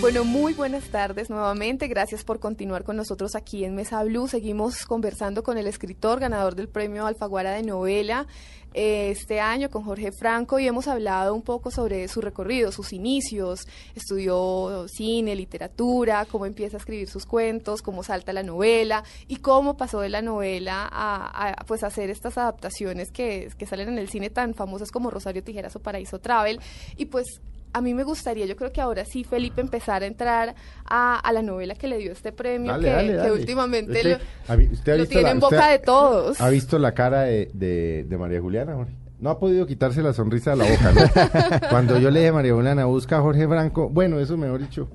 Bueno, 0.00 0.24
muy 0.24 0.54
buenas 0.54 0.84
tardes 0.84 1.28
nuevamente. 1.28 1.86
Gracias 1.86 2.24
por 2.24 2.40
continuar 2.40 2.84
con 2.84 2.96
nosotros 2.96 3.34
aquí 3.34 3.66
en 3.66 3.74
Mesa 3.74 4.02
Blue. 4.02 4.28
Seguimos 4.28 4.86
conversando 4.86 5.42
con 5.42 5.58
el 5.58 5.66
escritor 5.66 6.20
ganador 6.20 6.54
del 6.54 6.70
premio 6.70 7.04
Alfaguara 7.04 7.50
de 7.50 7.62
novela 7.62 8.26
eh, 8.72 9.10
este 9.10 9.40
año, 9.40 9.68
con 9.68 9.84
Jorge 9.84 10.10
Franco, 10.10 10.58
y 10.58 10.66
hemos 10.66 10.88
hablado 10.88 11.34
un 11.34 11.42
poco 11.42 11.70
sobre 11.70 12.08
su 12.08 12.22
recorrido, 12.22 12.72
sus 12.72 12.94
inicios. 12.94 13.68
Estudió 13.94 14.88
cine, 14.88 15.36
literatura, 15.36 16.24
cómo 16.24 16.46
empieza 16.46 16.78
a 16.78 16.80
escribir 16.80 17.10
sus 17.10 17.26
cuentos, 17.26 17.82
cómo 17.82 18.02
salta 18.02 18.32
la 18.32 18.42
novela 18.42 19.04
y 19.28 19.36
cómo 19.36 19.76
pasó 19.76 20.00
de 20.00 20.08
la 20.08 20.22
novela 20.22 20.88
a, 20.90 21.50
a, 21.50 21.64
pues 21.66 21.84
hacer 21.84 22.08
estas 22.08 22.38
adaptaciones 22.38 23.10
que, 23.10 23.50
que 23.58 23.66
salen 23.66 23.90
en 23.90 23.98
el 23.98 24.08
cine 24.08 24.30
tan 24.30 24.54
famosas 24.54 24.90
como 24.92 25.10
Rosario 25.10 25.44
Tijeras 25.44 25.76
o 25.76 25.80
Paraíso 25.80 26.20
Travel. 26.20 26.58
Y 26.96 27.04
pues 27.04 27.42
a 27.72 27.80
mí 27.80 27.94
me 27.94 28.02
gustaría, 28.04 28.46
yo 28.46 28.56
creo 28.56 28.72
que 28.72 28.80
ahora 28.80 29.04
sí, 29.04 29.24
Felipe, 29.24 29.60
empezar 29.60 30.02
a 30.02 30.06
entrar 30.06 30.54
a, 30.84 31.18
a 31.18 31.32
la 31.32 31.42
novela 31.42 31.74
que 31.74 31.86
le 31.88 31.98
dio 31.98 32.12
este 32.12 32.32
premio, 32.32 32.72
Dale, 32.72 32.84
que, 32.88 32.94
dale, 32.94 33.08
que 33.08 33.14
dale. 33.16 33.32
últimamente 33.32 33.92
Usted- 33.92 34.18
lo, 34.18 34.52
ha 34.52 34.56
vi- 34.56 34.68
usted 34.72 34.92
ha 34.92 34.96
lo 34.96 35.00
visto 35.02 35.12
tiene 35.12 35.22
la- 35.24 35.30
en 35.30 35.40
boca 35.40 35.68
de 35.70 35.78
todos. 35.78 36.40
¿Ha 36.40 36.48
visto 36.50 36.78
la 36.78 36.92
cara 36.94 37.22
de, 37.22 37.50
de, 37.54 38.04
de 38.08 38.18
María 38.18 38.40
Juliana, 38.40 38.74
Jorge? 38.74 38.92
No 39.20 39.28
ha 39.30 39.38
podido 39.38 39.66
quitarse 39.66 40.00
la 40.02 40.12
sonrisa 40.14 40.52
de 40.52 40.56
la 40.56 40.64
boca, 40.64 40.92
¿no? 40.92 41.68
Cuando 41.70 41.98
yo 41.98 42.10
le 42.10 42.20
dije 42.20 42.32
María 42.32 42.54
Juliana, 42.54 42.86
busca 42.86 43.18
a 43.18 43.20
Jorge 43.20 43.46
Franco, 43.46 43.88
bueno, 43.90 44.18
eso 44.18 44.36
mejor 44.36 44.60
dicho. 44.60 44.88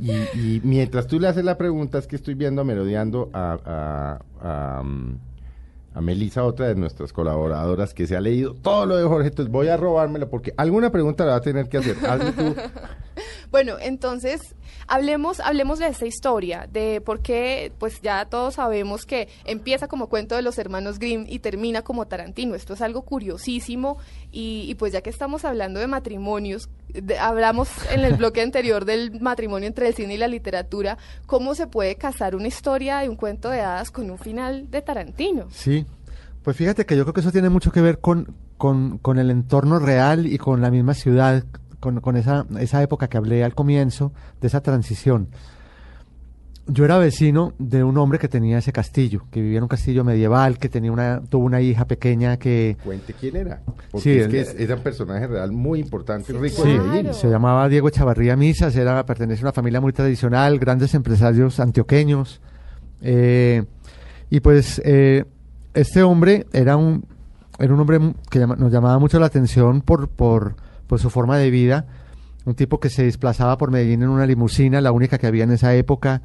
Y, 0.00 0.10
y 0.12 0.60
mientras 0.64 1.06
tú 1.06 1.18
le 1.20 1.28
haces 1.28 1.44
la 1.44 1.56
pregunta, 1.56 1.98
es 1.98 2.06
que 2.06 2.16
estoy 2.16 2.34
viendo 2.34 2.64
merodeando 2.64 3.30
a, 3.32 4.18
a, 4.42 4.78
a, 4.78 4.82
mm, 4.82 5.18
a 5.98 6.00
Melissa, 6.00 6.44
otra 6.44 6.68
de 6.68 6.76
nuestras 6.76 7.12
colaboradoras, 7.12 7.92
que 7.92 8.06
se 8.06 8.16
ha 8.16 8.20
leído 8.20 8.54
todo 8.54 8.86
lo 8.86 8.96
de 8.96 9.02
Jorge, 9.02 9.28
entonces 9.30 9.50
voy 9.50 9.66
a 9.66 9.76
robármelo 9.76 10.30
porque 10.30 10.54
alguna 10.56 10.92
pregunta 10.92 11.24
le 11.24 11.30
va 11.30 11.36
a 11.36 11.40
tener 11.40 11.68
que 11.68 11.78
hacer. 11.78 11.96
Bueno, 13.50 13.76
entonces 13.80 14.54
hablemos, 14.86 15.40
hablemos 15.40 15.78
de 15.78 15.86
esta 15.86 16.04
historia, 16.04 16.68
de 16.70 17.00
por 17.00 17.20
qué, 17.20 17.72
pues 17.78 18.02
ya 18.02 18.26
todos 18.26 18.56
sabemos 18.56 19.06
que 19.06 19.28
empieza 19.44 19.88
como 19.88 20.10
cuento 20.10 20.36
de 20.36 20.42
los 20.42 20.58
hermanos 20.58 20.98
Grimm 20.98 21.24
y 21.26 21.38
termina 21.38 21.80
como 21.80 22.06
Tarantino. 22.06 22.54
Esto 22.54 22.74
es 22.74 22.82
algo 22.82 23.02
curiosísimo 23.02 23.96
y 24.30 24.74
pues 24.74 24.92
ya 24.92 25.00
que 25.00 25.08
estamos 25.08 25.46
hablando 25.46 25.80
de 25.80 25.86
matrimonios, 25.86 26.68
de- 26.92 27.18
hablamos 27.18 27.68
en 27.92 28.00
el 28.04 28.14
bloque 28.16 28.40
anterior 28.42 28.84
del 28.84 29.20
matrimonio 29.20 29.66
entre 29.66 29.88
el 29.88 29.94
cine 29.94 30.14
y 30.14 30.18
la 30.18 30.28
literatura, 30.28 30.98
¿cómo 31.26 31.54
se 31.54 31.66
puede 31.66 31.96
casar 31.96 32.34
una 32.34 32.48
historia 32.48 32.98
de 32.98 33.08
un 33.08 33.16
cuento 33.16 33.50
de 33.50 33.60
hadas 33.60 33.90
con 33.90 34.10
un 34.10 34.18
final 34.18 34.70
de 34.70 34.82
Tarantino? 34.82 35.46
Sí, 35.50 35.86
pues 36.42 36.56
fíjate 36.56 36.86
que 36.86 36.96
yo 36.96 37.04
creo 37.04 37.12
que 37.14 37.20
eso 37.20 37.32
tiene 37.32 37.48
mucho 37.50 37.72
que 37.72 37.80
ver 37.80 37.98
con, 38.00 38.34
con, 38.56 38.98
con 38.98 39.18
el 39.18 39.30
entorno 39.30 39.78
real 39.78 40.26
y 40.26 40.38
con 40.38 40.60
la 40.62 40.70
misma 40.70 40.94
ciudad, 40.94 41.44
con, 41.80 42.00
con 42.00 42.16
esa, 42.16 42.46
esa 42.58 42.82
época 42.82 43.08
que 43.08 43.16
hablé 43.18 43.44
al 43.44 43.54
comienzo, 43.54 44.12
de 44.40 44.46
esa 44.48 44.60
transición. 44.62 45.28
Yo 46.70 46.84
era 46.84 46.98
vecino 46.98 47.54
de 47.58 47.82
un 47.82 47.96
hombre 47.96 48.18
que 48.18 48.28
tenía 48.28 48.58
ese 48.58 48.72
castillo, 48.72 49.22
que 49.30 49.40
vivía 49.40 49.56
en 49.56 49.62
un 49.64 49.68
castillo 49.68 50.04
medieval, 50.04 50.58
que 50.58 50.68
tenía 50.68 50.92
una, 50.92 51.22
tuvo 51.26 51.46
una 51.46 51.62
hija 51.62 51.86
pequeña 51.86 52.36
que 52.36 52.76
Cuente 52.84 53.14
quién 53.14 53.36
era. 53.36 53.62
Porque 53.90 54.02
Sí, 54.02 54.10
es 54.18 54.24
el- 54.26 54.30
que 54.30 54.40
es, 54.42 54.54
era 54.58 54.74
un 54.76 54.82
personaje 54.82 55.26
real 55.26 55.50
muy 55.50 55.80
importante 55.80 56.30
y 56.32 56.36
rico 56.36 56.62
Sí. 56.62 56.70
en 56.70 56.76
Medellín. 56.78 57.02
Claro. 57.04 57.14
se 57.18 57.28
llamaba 57.30 57.68
Diego 57.70 57.88
Echavarría 57.88 58.36
Misas, 58.36 58.76
era, 58.76 59.04
pertenece 59.06 59.40
a 59.40 59.44
una 59.46 59.52
familia 59.52 59.80
muy 59.80 59.92
tradicional, 59.94 60.58
grandes 60.58 60.94
empresarios 60.94 61.58
antioqueños. 61.58 62.40
eh, 63.00 63.64
y 64.28 64.40
pues 64.40 64.82
eh, 64.84 65.24
este 65.72 66.02
hombre 66.02 66.46
era 66.52 66.76
un, 66.76 67.04
era 67.58 67.72
un 67.72 67.80
hombre 67.80 67.98
que 68.30 68.40
llama- 68.40 68.56
nos 68.56 68.70
llamaba 68.70 68.98
mucho 68.98 69.18
la 69.18 69.26
atención 69.26 69.80
por, 69.80 70.08
por, 70.08 70.56
por 70.86 70.98
su 70.98 71.08
forma 71.08 71.38
de 71.38 71.50
vida. 71.50 71.86
Un 72.44 72.54
tipo 72.54 72.78
que 72.80 72.90
se 72.90 73.04
desplazaba 73.04 73.56
por 73.56 73.70
Medellín 73.70 74.02
en 74.02 74.08
una 74.10 74.26
limusina, 74.26 74.80
la 74.82 74.92
única 74.92 75.16
que 75.16 75.26
había 75.26 75.44
en 75.44 75.52
esa 75.52 75.74
época. 75.74 76.20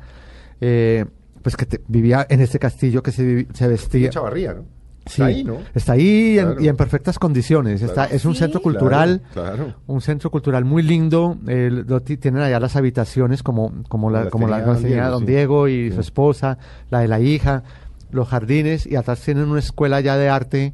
Eh, 0.66 1.06
pues 1.42 1.58
que 1.58 1.66
te- 1.66 1.82
vivía 1.90 2.26
en 2.30 2.40
este 2.40 2.58
castillo 2.58 3.04
que 3.04 3.12
se, 3.12 3.48
se 3.54 3.68
vestía. 3.68 4.10
Chavarría, 4.10 4.54
¿no? 4.54 4.62
Sí, 5.06 5.12
Está 5.22 5.26
ahí, 5.26 5.44
¿no? 5.44 5.58
Está 5.76 5.92
ahí 5.94 6.40
en- 6.40 6.56
y 6.64 6.70
en 6.70 6.78
perfectas 6.78 7.20
condiciones. 7.20 7.82
Está, 7.82 8.06
es 8.06 8.24
un 8.24 8.34
Sí. 8.36 8.40
centro 8.40 8.62
cultural, 8.62 9.22
Claro, 9.34 9.56
claro. 9.58 9.74
un 9.88 10.00
centro 10.00 10.32
cultural 10.32 10.64
muy 10.64 10.82
lindo. 10.84 11.38
eh, 11.48 11.70
lo 11.86 12.00
tienen 12.00 12.42
allá 12.42 12.58
las 12.62 12.78
habitaciones 12.78 13.44
como, 13.44 13.84
como 13.90 14.10
la, 14.10 14.22
Las 14.24 14.30
como 14.32 14.48
la 14.48 14.60
las 14.60 14.66
don 14.68 14.84
Diego, 14.84 15.10
don 15.10 15.20
sí. 15.20 15.26
Diego 15.26 15.68
y 15.68 15.90
Sí. 15.90 15.96
su 15.96 16.00
esposa, 16.00 16.58
la 16.90 17.00
de 17.02 17.10
la 17.10 17.20
hija, 17.20 17.64
los 18.12 18.30
jardines 18.30 18.88
y 18.88 18.96
atrás 18.96 19.20
tienen 19.20 19.50
una 19.50 19.60
escuela 19.60 20.00
ya 20.00 20.16
de 20.16 20.30
arte 20.30 20.74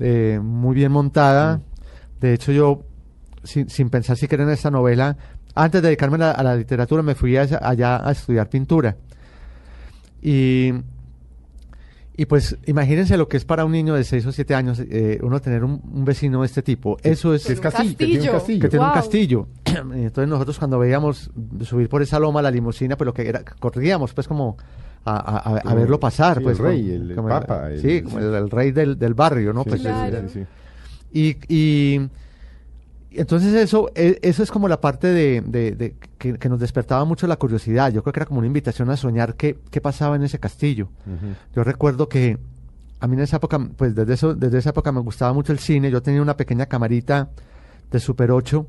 eh, 0.00 0.40
muy 0.42 0.74
bien 0.74 0.90
montada. 0.92 1.60
De 2.20 2.32
hecho, 2.32 2.52
yo, 2.52 2.84
sin, 3.44 3.68
sin 3.68 3.90
pensar 3.90 4.16
siquiera 4.16 4.44
en 4.44 4.50
esta 4.50 4.70
novela, 4.70 5.16
antes 5.54 5.82
de 5.82 5.88
dedicarme 5.88 6.14
a 6.16 6.18
la, 6.18 6.30
a 6.30 6.42
la 6.42 6.56
literatura, 6.56 7.02
me 7.02 7.14
fui 7.14 7.36
a 7.36 7.42
allá 7.60 8.08
a 8.08 8.12
estudiar 8.12 8.48
pintura. 8.48 8.96
Y, 10.22 10.72
y 12.16 12.26
pues 12.26 12.56
imagínense 12.66 13.16
lo 13.16 13.28
que 13.28 13.36
es 13.36 13.44
para 13.44 13.64
un 13.64 13.72
niño 13.72 13.94
de 13.94 14.02
6 14.04 14.26
o 14.26 14.32
7 14.32 14.54
años 14.54 14.80
eh, 14.80 15.20
uno 15.22 15.40
tener 15.40 15.62
un, 15.62 15.80
un 15.92 16.04
vecino 16.04 16.40
de 16.40 16.46
este 16.46 16.62
tipo. 16.62 16.96
Eso 17.02 17.32
es... 17.34 17.44
Con 17.44 17.52
es 17.52 17.60
castillo, 17.60 17.96
que 17.96 18.06
tiene 18.06 18.20
un 18.22 18.32
castillo. 18.32 18.60
que 18.62 18.68
tiene 18.68 18.84
un 18.86 18.92
castillo. 18.92 19.48
Entonces 19.94 20.28
nosotros 20.28 20.58
cuando 20.58 20.78
veíamos 20.80 21.30
subir 21.64 21.88
por 21.88 22.02
esa 22.02 22.18
loma 22.18 22.42
la 22.42 22.50
limusina, 22.50 22.96
pues 22.96 23.06
lo 23.06 23.14
que 23.14 23.28
era, 23.28 23.44
corríamos 23.60 24.12
pues 24.14 24.26
como 24.26 24.56
a, 25.04 25.12
a- 25.16 25.36
a- 25.38 25.56
a 25.58 25.60
Como- 25.62 25.76
verlo 25.76 26.00
pasar. 26.00 26.38
sí, 26.38 26.42
pues 26.42 26.58
el 26.58 26.64
rey, 26.64 26.82
como- 26.82 26.94
el- 27.04 27.10
el 27.10 27.16
como 27.16 27.28
papa, 27.28 27.70
el- 27.70 27.80
sí, 27.80 28.02
como 28.02 28.18
el, 28.18 28.34
el 28.34 28.50
rey 28.50 28.72
del, 28.72 28.98
del 28.98 29.14
barrio, 29.14 29.52
¿no? 29.52 29.62
Sí, 29.62 29.68
Pues 29.70 29.80
Claro. 29.82 30.28
sí, 30.28 30.40
y- 31.12 31.36
y 31.48 32.08
entonces 33.10 33.54
eso, 33.54 33.90
e- 33.94 34.18
eso 34.22 34.42
es 34.42 34.50
como 34.50 34.68
la 34.68 34.80
parte 34.80 35.06
de, 35.08 35.40
de- 35.40 35.72
de 35.72 35.94
que, 36.18 36.34
que 36.38 36.48
nos 36.48 36.60
despertaba 36.60 37.04
mucho 37.04 37.26
la 37.26 37.36
curiosidad. 37.36 37.90
Yo 37.92 38.02
creo 38.02 38.12
que 38.12 38.18
era 38.20 38.26
como 38.26 38.38
una 38.38 38.46
invitación 38.46 38.90
a 38.90 38.96
soñar 38.96 39.34
qué, 39.34 39.58
qué 39.70 39.80
pasaba 39.80 40.16
en 40.16 40.22
ese 40.22 40.38
castillo. 40.38 40.88
Yo 41.54 41.64
recuerdo 41.64 42.08
que 42.08 42.38
a 43.00 43.06
mí 43.06 43.14
en 43.16 43.20
esa 43.22 43.36
época, 43.36 43.58
pues 43.76 43.94
desde, 43.94 44.14
eso, 44.14 44.34
desde 44.34 44.58
esa 44.58 44.70
época 44.70 44.92
me 44.92 45.00
gustaba 45.00 45.32
mucho 45.32 45.52
el 45.52 45.58
cine. 45.58 45.90
Yo 45.90 46.02
tenía 46.02 46.20
una 46.20 46.36
pequeña 46.36 46.66
camarita 46.66 47.30
de 47.90 48.00
Super 48.00 48.30
8 48.30 48.66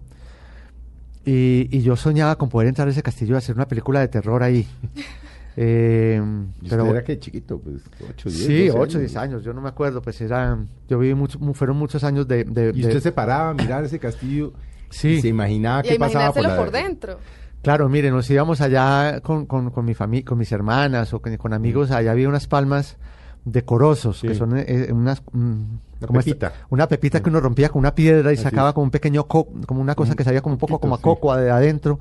y, 1.26 1.68
y 1.76 1.82
yo 1.82 1.96
soñaba 1.96 2.38
con 2.38 2.50
poder 2.50 2.68
entrar 2.70 2.88
a 2.88 2.92
ese 2.92 3.04
castillo 3.04 3.36
y 3.36 3.38
hacer 3.38 3.56
una 3.56 3.68
película 3.68 4.00
de 4.00 4.08
terror 4.08 4.42
ahí. 4.44 4.68
Eh, 5.62 6.22
pero 6.70 6.86
era 6.88 7.04
que 7.04 7.20
chiquito, 7.20 7.60
pues 7.60 7.82
8, 8.12 8.30
10. 8.30 8.46
sí, 8.46 8.68
12 8.68 8.80
8, 8.80 9.00
10 9.00 9.16
años, 9.18 9.44
yo 9.44 9.54
no 9.54 9.60
me 9.60 9.68
acuerdo, 9.68 10.02
pues 10.02 10.22
era, 10.22 10.58
yo 10.88 10.98
viví 11.00 11.14
mucho, 11.16 11.38
mu- 11.40 11.54
fueron 11.54 11.76
muchos 11.76 12.04
años 12.06 12.30
de... 12.30 12.46
de- 12.46 12.72
Y 12.74 12.82
de- 12.82 12.88
usted 12.88 13.02
se 13.02 13.12
paraba 13.12 13.50
a 13.50 13.54
mirar 13.54 13.84
ese 13.84 14.00
castillo 14.00 14.54
Sí. 14.90 15.10
y 15.16 15.22
se 15.22 15.28
imaginaba 15.28 15.82
Y 15.86 15.90
qué 15.90 15.96
pasaba 16.00 16.32
por 16.32 16.44
imaginárselo 16.44 16.50
la... 16.50 16.56
por 16.56 16.72
dentro. 16.72 17.20
Claro, 17.62 17.90
mire, 17.90 18.10
nos 18.10 18.30
íbamos 18.30 18.62
allá 18.62 19.20
con, 19.22 19.46
con, 19.48 19.70
con 19.70 19.84
mi 19.84 19.94
familia, 19.94 20.24
con 20.26 20.38
mis 20.38 20.50
hermanas 20.54 21.14
o 21.14 21.22
con, 21.22 21.36
con 21.36 21.52
amigos, 21.54 21.92
allá 21.92 22.12
había 22.12 22.30
unas 22.30 22.48
palmas 22.48 22.96
decorosos, 23.44 24.20
Sí. 24.20 24.30
que 24.30 24.36
son 24.36 24.58
eh, 24.58 24.64
eh, 24.66 24.94
unas... 24.94 25.22
mm, 25.34 25.40
Una 25.42 26.08
como 26.08 26.20
esta- 26.22 26.32
pepita. 26.32 26.54
una 26.70 26.88
pepita 26.88 27.22
que 27.22 27.30
uno 27.30 27.42
rompía 27.42 27.68
con 27.68 27.80
una 27.80 27.94
piedra 27.94 28.32
y 28.32 28.36
Así 28.36 28.44
sacaba 28.44 28.70
es. 28.70 28.76
como 28.76 28.86
un 28.86 28.92
pequeño, 28.92 29.28
co- 29.28 29.50
como 29.66 29.82
una 29.82 29.96
cosa 29.96 30.12
Un 30.12 30.16
que 30.16 30.24
sabía 30.24 30.42
como 30.42 30.54
un 30.56 30.60
poco 30.60 30.76
poquito, 30.80 30.82
como 30.82 30.96
a 30.96 31.02
coco 31.02 31.36
de 31.36 31.52
adentro. 31.52 32.00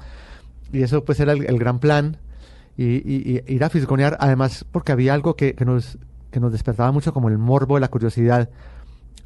Y 0.72 0.82
eso 0.82 1.04
pues 1.04 1.18
era 1.18 1.32
el, 1.32 1.44
el 1.46 1.58
gran 1.58 1.80
plan. 1.80 2.18
Y, 2.78 2.84
y- 2.84 3.42
y 3.46 3.54
ir 3.54 3.64
a 3.64 3.68
fisgonear, 3.68 4.16
además 4.20 4.64
porque 4.72 4.92
había 4.92 5.12
algo 5.12 5.34
que, 5.36 5.54
que 5.54 5.64
nos, 5.66 5.98
que 6.30 6.38
nos 6.40 6.52
despertaba 6.52 6.90
mucho 6.92 7.12
como 7.12 7.28
el 7.28 7.36
morbo, 7.36 7.78
la 7.78 7.88
curiosidad. 7.88 8.48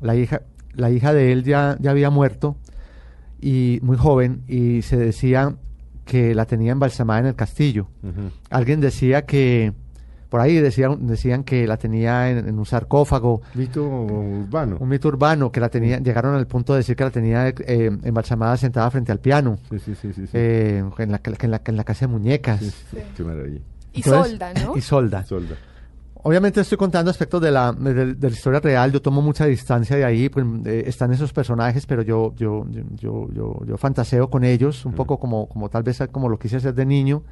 La 0.00 0.16
hija, 0.16 0.40
la 0.75 0.90
hija 0.90 1.12
de 1.12 1.31
él 1.32 1.44
ya, 1.44 1.76
ya 1.78 1.90
había 1.93 2.08
muerto 2.10 2.56
y 3.40 3.78
muy 3.82 3.96
joven 3.99 4.43
y 4.49 4.82
se 4.82 4.96
decía 4.96 5.54
que 6.06 6.34
la 6.34 6.46
tenía 6.46 6.72
embalsamada 6.72 7.20
en 7.20 7.26
el 7.26 7.34
castillo. 7.37 7.88
Alguien 8.50 8.81
decía 8.81 9.26
que, 9.26 9.72
por 10.32 10.40
ahí 10.40 10.56
decían, 10.56 11.06
decían 11.06 11.44
que 11.44 11.67
la 11.67 11.76
tenía 11.76 12.31
en, 12.31 12.49
en 12.49 12.58
un 12.58 12.64
sarcófago, 12.64 13.43
Mito 13.52 13.84
urbano. 13.84 14.79
un 14.81 14.88
mito 14.88 15.08
urbano, 15.08 15.52
que 15.52 15.61
la 15.61 15.69
tenía, 15.69 15.99
llegaron 15.99 16.34
al 16.34 16.46
punto 16.46 16.73
de 16.73 16.79
decir 16.79 16.96
que 16.96 17.05
la 17.05 17.11
tenía 17.11 17.49
eh, 17.49 17.90
embalsamada 18.02 18.56
sentada 18.56 18.90
frente 18.90 19.12
al 19.12 19.20
piano, 19.20 19.58
Sí, 19.69 19.79
sí, 19.79 19.94
sí, 19.94 20.11
sí. 20.14 20.26
sí. 20.26 20.31
eh, 20.32 20.82
en, 20.96 21.12
la, 21.12 21.20
en, 21.23 21.50
la, 21.50 21.61
en 21.62 21.76
la 21.76 21.84
casa 21.84 22.06
de 22.06 22.12
muñecas. 22.12 22.61
Sí, 22.61 22.70
sí, 22.70 22.84
sí, 22.93 22.96
Qué 23.14 23.25
maravilla. 23.25 23.61
Y 23.93 24.02
solda, 24.02 24.55
¿no? 24.55 24.73
Y 24.76 24.81
solda. 24.81 25.23
Solda. 25.26 25.55
obviamente 26.23 26.62
estoy 26.62 26.79
contando 26.79 27.11
aspectos 27.11 27.43
de 27.43 27.50
la, 27.50 27.73
de, 27.75 28.14
de 28.14 28.31
la 28.31 28.34
historia 28.34 28.61
real, 28.61 28.90
yo 28.90 29.02
tomo 29.02 29.20
mucha 29.20 29.44
distancia 29.44 29.96
de 29.96 30.05
ahí, 30.06 30.31
pues, 30.31 30.46
eh, 30.64 30.84
están 30.87 31.12
esos 31.12 31.31
personajes, 31.34 31.84
pero 31.84 32.00
yo, 32.00 32.32
yo, 32.38 32.64
yo, 32.70 32.82
yo, 32.96 33.29
yo, 33.34 33.61
yo 33.67 33.76
fantaseo 33.76 34.31
con 34.31 34.44
ellos, 34.44 34.87
un 34.87 34.94
poco 34.94 35.19
como, 35.19 35.46
como 35.46 35.69
tal 35.69 35.82
vez 35.82 36.02
como 36.11 36.31
lo 36.31 36.38
quise 36.38 36.56
hacer 36.56 36.73
de 36.73 36.87
niño. 36.87 37.23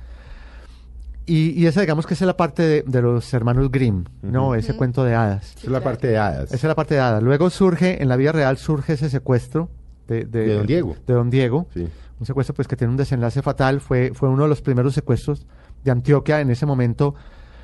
Y, 1.30 1.50
y 1.50 1.66
esa 1.66 1.80
digamos 1.82 2.06
que 2.06 2.14
esa 2.14 2.24
es 2.24 2.26
la 2.26 2.36
parte 2.36 2.62
de, 2.62 2.82
de 2.86 3.02
los 3.02 3.32
hermanos 3.34 3.70
Grimm, 3.70 4.04
¿no? 4.22 4.54
Ese 4.54 4.74
cuento 4.76 5.04
de 5.04 5.14
hadas. 5.14 5.54
Esa 5.56 5.66
es 5.66 5.72
la 5.72 5.80
parte 5.80 6.08
de 6.08 6.18
hadas. 6.18 6.44
Esa 6.46 6.56
es 6.56 6.64
la 6.64 6.74
parte 6.74 6.94
de 6.94 7.00
hadas. 7.00 7.22
Luego 7.22 7.50
surge, 7.50 8.02
en 8.02 8.08
la 8.08 8.16
vida 8.16 8.32
real 8.32 8.56
surge 8.58 8.94
ese 8.94 9.08
secuestro 9.10 9.68
de, 10.08 10.24
De 10.24 10.54
don 10.54 10.66
Diego. 10.66 10.96
De 11.06 11.14
don 11.14 11.30
Diego. 11.30 11.66
Sí. 11.72 11.88
Un 12.18 12.26
secuestro 12.26 12.54
pues 12.54 12.66
que 12.68 12.76
tiene 12.76 12.90
un 12.90 12.96
desenlace 12.96 13.42
fatal. 13.42 13.80
Fue, 13.80 14.10
fue 14.12 14.28
uno 14.28 14.42
de 14.42 14.48
los 14.48 14.60
primeros 14.60 14.92
secuestros 14.94 15.46
de 15.84 15.90
Antioquia. 15.92 16.40
En 16.40 16.50
ese 16.50 16.66
momento 16.66 17.14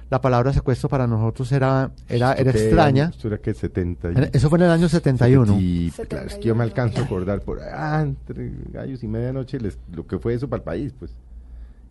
la 0.08 0.20
palabra 0.20 0.52
secuestro 0.52 0.88
para 0.88 1.08
nosotros 1.08 1.50
era, 1.50 1.90
era, 2.08 2.32
era 2.34 2.50
¿Esto 2.50 2.52
qué 2.52 2.64
extraña. 2.66 3.02
año? 3.06 3.10
Esto 3.10 3.26
era 3.26 3.38
que 3.38 3.52
70 3.52 4.08
y- 4.08 4.12
Era- 4.12 4.30
Eso 4.32 4.48
fue 4.48 4.58
en 4.58 4.64
el 4.66 4.70
año 4.70 4.88
71. 4.88 5.56
Y, 5.60 5.90
claro, 6.08 6.28
es 6.28 6.34
que 6.36 6.44
yo 6.46 6.54
me 6.54 6.62
71. 6.62 6.62
alcanzo 6.62 7.00
a 7.00 7.04
acordar 7.04 7.40
por 7.40 7.58
ah, 7.60 8.02
entre 8.04 8.52
gallos 8.72 9.02
y 9.02 9.08
medianoche 9.08 9.58
les- 9.58 9.76
lo 9.92 10.06
que 10.06 10.20
fue 10.20 10.34
eso 10.34 10.48
para 10.48 10.58
el 10.58 10.64
país, 10.64 10.94
pues. 10.96 11.10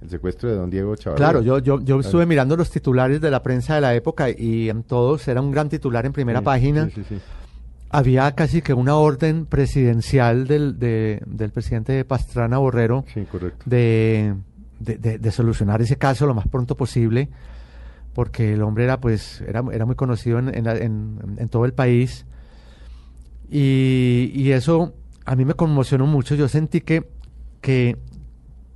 El 0.02 0.10
secuestro 0.10 0.50
de 0.50 0.56
don 0.56 0.70
Diego 0.70 0.96
Chavarría. 0.96 1.26
Claro, 1.26 1.42
yo, 1.42 1.60
yo, 1.60 1.80
yo 1.82 2.00
estuve 2.00 2.20
Claro. 2.22 2.28
mirando 2.28 2.58
los 2.58 2.70
titulares 2.70 3.22
de 3.22 3.32
la 3.32 3.42
prensa 3.42 3.76
de 3.76 3.82
la 3.82 3.96
época 3.96 4.30
y 4.30 4.70
en 4.70 4.84
todos 4.84 5.28
era 5.28 5.42
un 5.42 5.52
gran 5.52 5.70
titular 5.70 6.06
en 6.06 6.14
primera 6.14 6.40
Sí, 6.40 6.46
página. 6.46 6.90
sí, 6.94 7.04
sí. 7.08 7.18
Había 7.90 8.34
casi 8.36 8.62
que 8.62 8.74
una 8.74 8.96
orden 8.98 9.46
presidencial 9.46 10.48
del, 10.48 10.78
de- 10.80 11.22
del 11.26 11.52
presidente 11.52 12.04
Pastrana 12.04 12.58
Borrero 12.58 13.06
de, 13.66 14.36
de, 14.80 14.98
de- 14.98 15.18
de 15.18 15.32
solucionar 15.32 15.82
ese 15.82 15.96
caso 15.96 16.28
lo 16.28 16.34
más 16.34 16.48
pronto 16.48 16.76
posible, 16.76 17.30
porque 18.14 18.54
el 18.54 18.62
hombre 18.64 18.84
era 18.84 19.00
pues 19.00 19.42
era, 19.48 19.64
era 19.72 19.86
muy 19.86 19.96
conocido 19.96 20.40
en, 20.40 20.54
en 20.54 20.64
la- 20.66 20.76
en- 20.78 21.20
en 21.38 21.48
todo 21.50 21.64
el 21.66 21.74
país 21.74 22.26
y, 23.50 24.32
y 24.34 24.52
eso 24.52 24.94
a 25.26 25.36
mí 25.36 25.46
me 25.46 25.54
conmocionó 25.54 26.06
mucho. 26.06 26.36
Yo 26.36 26.48
sentí 26.48 26.82
que 26.82 27.08
que, 27.62 27.98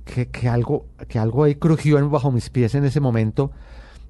que, 0.04 0.28
que 0.28 0.48
algo 0.48 0.86
que 1.08 1.18
algo 1.18 1.44
ahí 1.44 1.54
crujió 1.54 1.98
en- 1.98 2.10
bajo 2.10 2.30
mis 2.32 2.50
pies 2.50 2.74
en 2.74 2.84
ese 2.84 3.00
momento. 3.00 3.50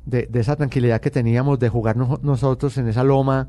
De, 0.06 0.26
de 0.26 0.40
esa 0.40 0.56
tranquilidad 0.56 0.98
que 1.00 1.10
teníamos 1.10 1.58
de 1.58 1.68
jugar 1.68 1.96
nojo- 1.96 2.18
nosotros 2.22 2.76
en 2.78 2.88
esa 2.88 3.04
loma. 3.04 3.48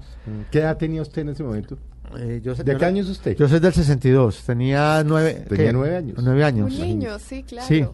¿Qué 0.51 0.59
edad 0.59 0.77
tenía 0.77 1.01
usted 1.01 1.21
en 1.21 1.29
ese 1.29 1.43
momento? 1.43 1.77
Eh, 2.19 2.41
yo, 2.43 2.53
¿De 2.53 2.73
yo 2.73 2.77
qué 2.77 2.85
año 2.85 3.01
es 3.03 3.09
usted? 3.09 3.37
Yo 3.37 3.47
soy 3.47 3.61
del 3.61 3.71
62, 3.73 4.43
tenía 4.45 5.01
nueve, 5.05 5.45
Tenía 5.47 5.67
¿qué? 5.67 5.73
nueve 5.73 5.95
años. 5.95 6.19
Nueve 6.21 6.43
años. 6.43 6.73
Un 6.73 6.81
niño, 6.81 7.17
sí, 7.19 7.43
claro. 7.43 7.67
Sí. 7.69 7.85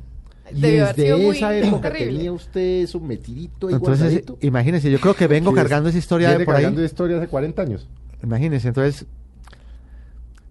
Y 0.52 0.60
desde 0.62 1.30
esa 1.30 1.56
época 1.56 1.92
terrible. 1.92 2.14
tenía 2.16 2.32
usted 2.32 2.82
eso 2.82 3.00
metidito 3.00 3.70
y 3.70 3.74
Entonces, 3.74 4.00
guardadito. 4.06 4.38
imagínense, 4.42 4.90
yo 4.90 5.00
creo 5.00 5.14
que 5.14 5.28
vengo 5.28 5.54
cargando 5.54 5.90
esa 5.90 5.98
historia 6.00 6.30
viene 6.30 6.46
por 6.46 6.56
ahí. 6.56 6.64
cargando 6.64 6.84
historia 6.84 7.18
hace 7.18 7.28
40 7.28 7.62
años. 7.62 7.88
Imagínense, 8.24 8.70
entonces. 8.70 9.06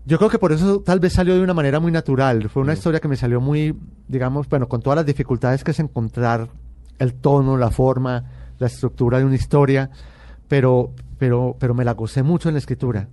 Yo 0.07 0.19
creo 0.19 0.31
que 0.31 0.39
por 0.39 0.53
eso 0.53 0.81
tal 0.83 1.01
vez 1.01 1.13
salió 1.15 1.35
de 1.35 1.43
una 1.43 1.53
manera 1.55 1.81
muy 1.81 1.91
natural. 1.91 2.49
Fue 2.49 2.63
una 2.63 2.73
historia 2.79 3.01
que 3.01 3.09
me 3.09 3.17
salió 3.17 3.41
muy, 3.41 3.77
digamos, 4.07 4.49
bueno, 4.49 4.69
con 4.69 4.81
todas 4.81 4.97
las 4.97 5.07
dificultades 5.07 5.65
que 5.65 5.73
es 5.73 5.81
encontrar 5.81 6.49
el 7.01 7.15
tono, 7.15 7.57
la 7.57 7.71
forma, 7.71 8.25
la 8.59 8.67
estructura 8.69 9.19
de 9.19 9.25
una 9.25 9.35
historia, 9.35 9.91
pero, 10.49 10.93
pero, 11.19 11.57
pero 11.59 11.75
me 11.75 11.85
la 11.85 11.93
gocé 11.95 12.23
mucho 12.23 12.49
en 12.49 12.55
la 12.55 12.61
escritura. 12.61 13.09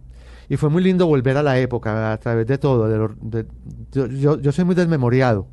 Y 0.50 0.58
fue 0.58 0.70
muy 0.70 0.84
lindo 0.84 1.08
volver 1.08 1.36
a 1.38 1.42
la 1.44 1.58
época 1.58 2.12
a 2.14 2.18
través 2.18 2.46
de 2.46 2.58
todo. 2.60 2.88
de 2.88 2.98
lo- 2.98 3.16
de- 3.22 3.48
yo, 3.92 4.38
yo, 4.40 4.52
soy 4.52 4.64
muy 4.66 4.76
desmemoriado, 4.76 5.48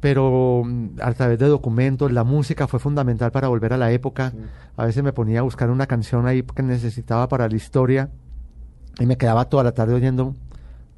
pero 0.00 0.62
mm, 0.64 0.86
a 1.02 1.12
través 1.12 1.38
de 1.38 1.46
documentos, 1.46 2.10
la 2.12 2.24
música 2.24 2.66
fue 2.68 2.78
fundamental 2.80 3.30
para 3.32 3.48
volver 3.48 3.72
a 3.72 3.76
la 3.76 3.90
época. 3.92 4.32
A 4.76 4.86
veces 4.86 5.02
me 5.02 5.12
ponía 5.12 5.40
a 5.40 5.42
buscar 5.42 5.70
una 5.70 5.86
canción 5.86 6.26
ahí 6.26 6.42
que 6.42 6.62
necesitaba 6.62 7.28
para 7.28 7.48
la 7.48 7.56
historia 7.56 8.08
y 8.98 9.06
me 9.06 9.16
quedaba 9.16 9.44
toda 9.48 9.64
la 9.64 9.72
tarde 9.72 9.94
oyendo 9.94 10.34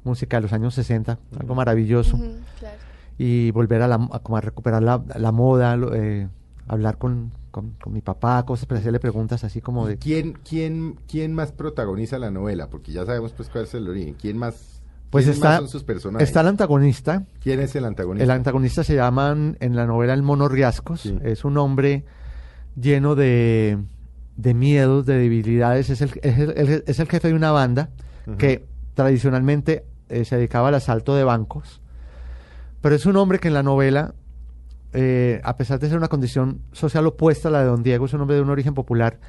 música 0.03 0.37
de 0.37 0.41
los 0.41 0.53
años 0.53 0.73
60, 0.73 1.17
algo 1.39 1.55
maravilloso. 1.55 2.17
Claro. 2.59 2.75
Y 3.17 3.51
volver 3.51 3.81
a, 3.83 3.87
la, 3.87 3.95
a, 4.11 4.19
como 4.19 4.37
a 4.37 4.41
recuperar 4.41 4.81
la, 4.81 5.03
la 5.15 5.31
moda, 5.31 5.75
lo- 5.77 5.93
eh, 5.93 6.27
hablar 6.67 6.97
con, 6.97 7.31
con, 7.51 7.71
con 7.81 7.93
mi 7.93 8.01
papá, 8.01 8.43
cosas, 8.45 8.65
pero 8.65 8.79
hacerle 8.79 8.99
preguntas 8.99 9.43
así 9.43 9.61
como 9.61 9.85
de... 9.85 9.97
¿Quién, 9.97 10.33
quién, 10.47 10.97
¿Quién 11.07 11.33
más 11.35 11.51
protagoniza 11.51 12.17
la 12.17 12.31
novela? 12.31 12.67
Porque 12.67 12.91
ya 12.91 13.05
sabemos 13.05 13.33
pues 13.33 13.49
cuál 13.49 13.65
es 13.65 13.73
el 13.75 13.87
origen. 13.87 14.15
¿Quién 14.19 14.37
más, 14.37 14.81
Pues 15.11 15.27
está, 15.27 15.49
más 15.49 15.57
son 15.59 15.67
sus 15.69 15.83
personajes? 15.83 16.27
está 16.27 16.41
el 16.41 16.47
antagonista, 16.47 17.25
¿Quién 17.43 17.59
es 17.59 17.75
el 17.75 17.85
antagonista? 17.85 18.23
El 18.23 18.31
antagonista 18.31 18.83
se 18.83 18.95
llama 18.95 19.35
en 19.59 19.75
la 19.75 19.85
novela 19.85 20.13
El 20.15 20.23
Mono 20.23 20.47
Riascos. 20.47 21.01
Sí. 21.01 21.19
Es 21.21 21.45
un 21.45 21.57
hombre 21.59 22.05
lleno 22.75 23.13
de, 23.15 23.77
de 24.37 24.53
miedos, 24.53 25.05
de 25.05 25.17
debilidades. 25.17 25.89
Es 25.89 26.01
el, 26.01 26.11
es 26.23 26.37
el- 26.39 26.83
es 26.87 26.99
el 26.99 27.07
jefe 27.07 27.27
de 27.29 27.33
una 27.33 27.51
banda 27.51 27.89
que 28.37 28.65
tradicionalmente 28.93 29.83
eh, 30.09 30.25
se 30.25 30.35
dedicaba 30.37 30.67
al 30.69 30.75
asalto 30.75 31.15
de 31.15 31.23
bancos. 31.23 31.81
Pero 32.81 32.95
es 32.95 33.05
un 33.05 33.15
hombre 33.17 33.39
que 33.39 33.47
en 33.49 33.53
la 33.53 33.63
novela, 33.63 34.13
eh, 34.93 35.39
a 35.43 35.55
pesar 35.57 35.79
de 35.79 35.87
ser 35.87 35.97
una 35.97 36.07
condición 36.07 36.61
social 36.71 37.05
opuesta 37.07 37.47
a 37.47 37.51
la 37.51 37.59
de 37.61 37.65
Don 37.67 37.83
Diego, 37.83 38.05
es 38.05 38.13
un 38.13 38.21
hombre 38.21 38.35
de 38.35 38.41
un 38.41 38.49
origen 38.49 38.73
popular. 38.73 39.19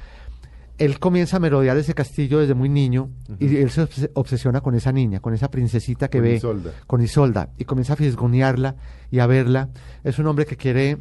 Él 0.79 0.99
comienza 0.99 1.37
a 1.37 1.39
merodear 1.39 1.77
ese 1.77 1.93
castillo 1.93 2.39
desde 2.39 2.55
muy 2.55 2.67
niño 2.67 3.09
y 3.39 3.57
él 3.57 3.69
se 3.69 3.83
obs- 3.83 4.09
obsesiona 4.15 4.61
con 4.61 4.73
esa 4.73 4.91
niña, 4.91 5.19
con 5.19 5.33
esa 5.35 5.51
princesita 5.51 6.09
que 6.09 6.17
Con 6.17 6.27
ve 6.27 6.35
Isolda. 6.35 6.71
con 6.87 7.01
Isolda 7.01 7.49
y 7.59 7.65
comienza 7.65 7.93
a 7.93 7.95
fisgonearla 7.95 8.75
y 9.11 9.19
a 9.19 9.27
verla. 9.27 9.69
Es 10.03 10.17
un 10.17 10.25
hombre 10.27 10.47
que 10.47 10.57
quiere, 10.57 10.97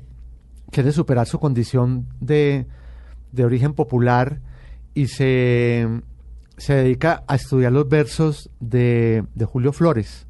quiere 0.71 0.93
superar 0.93 1.27
su 1.27 1.39
condición 1.41 2.07
de, 2.21 2.67
de 3.33 3.45
origen 3.45 3.75
popular 3.75 4.41
y 4.95 5.07
se, 5.09 5.89
se 6.57 6.75
dedica 6.75 7.25
a 7.27 7.35
estudiar 7.37 7.73
los 7.73 7.89
versos 7.89 8.51
de, 8.61 9.25
de 9.35 9.45
Julio 9.45 9.73
Flores, 9.73 10.27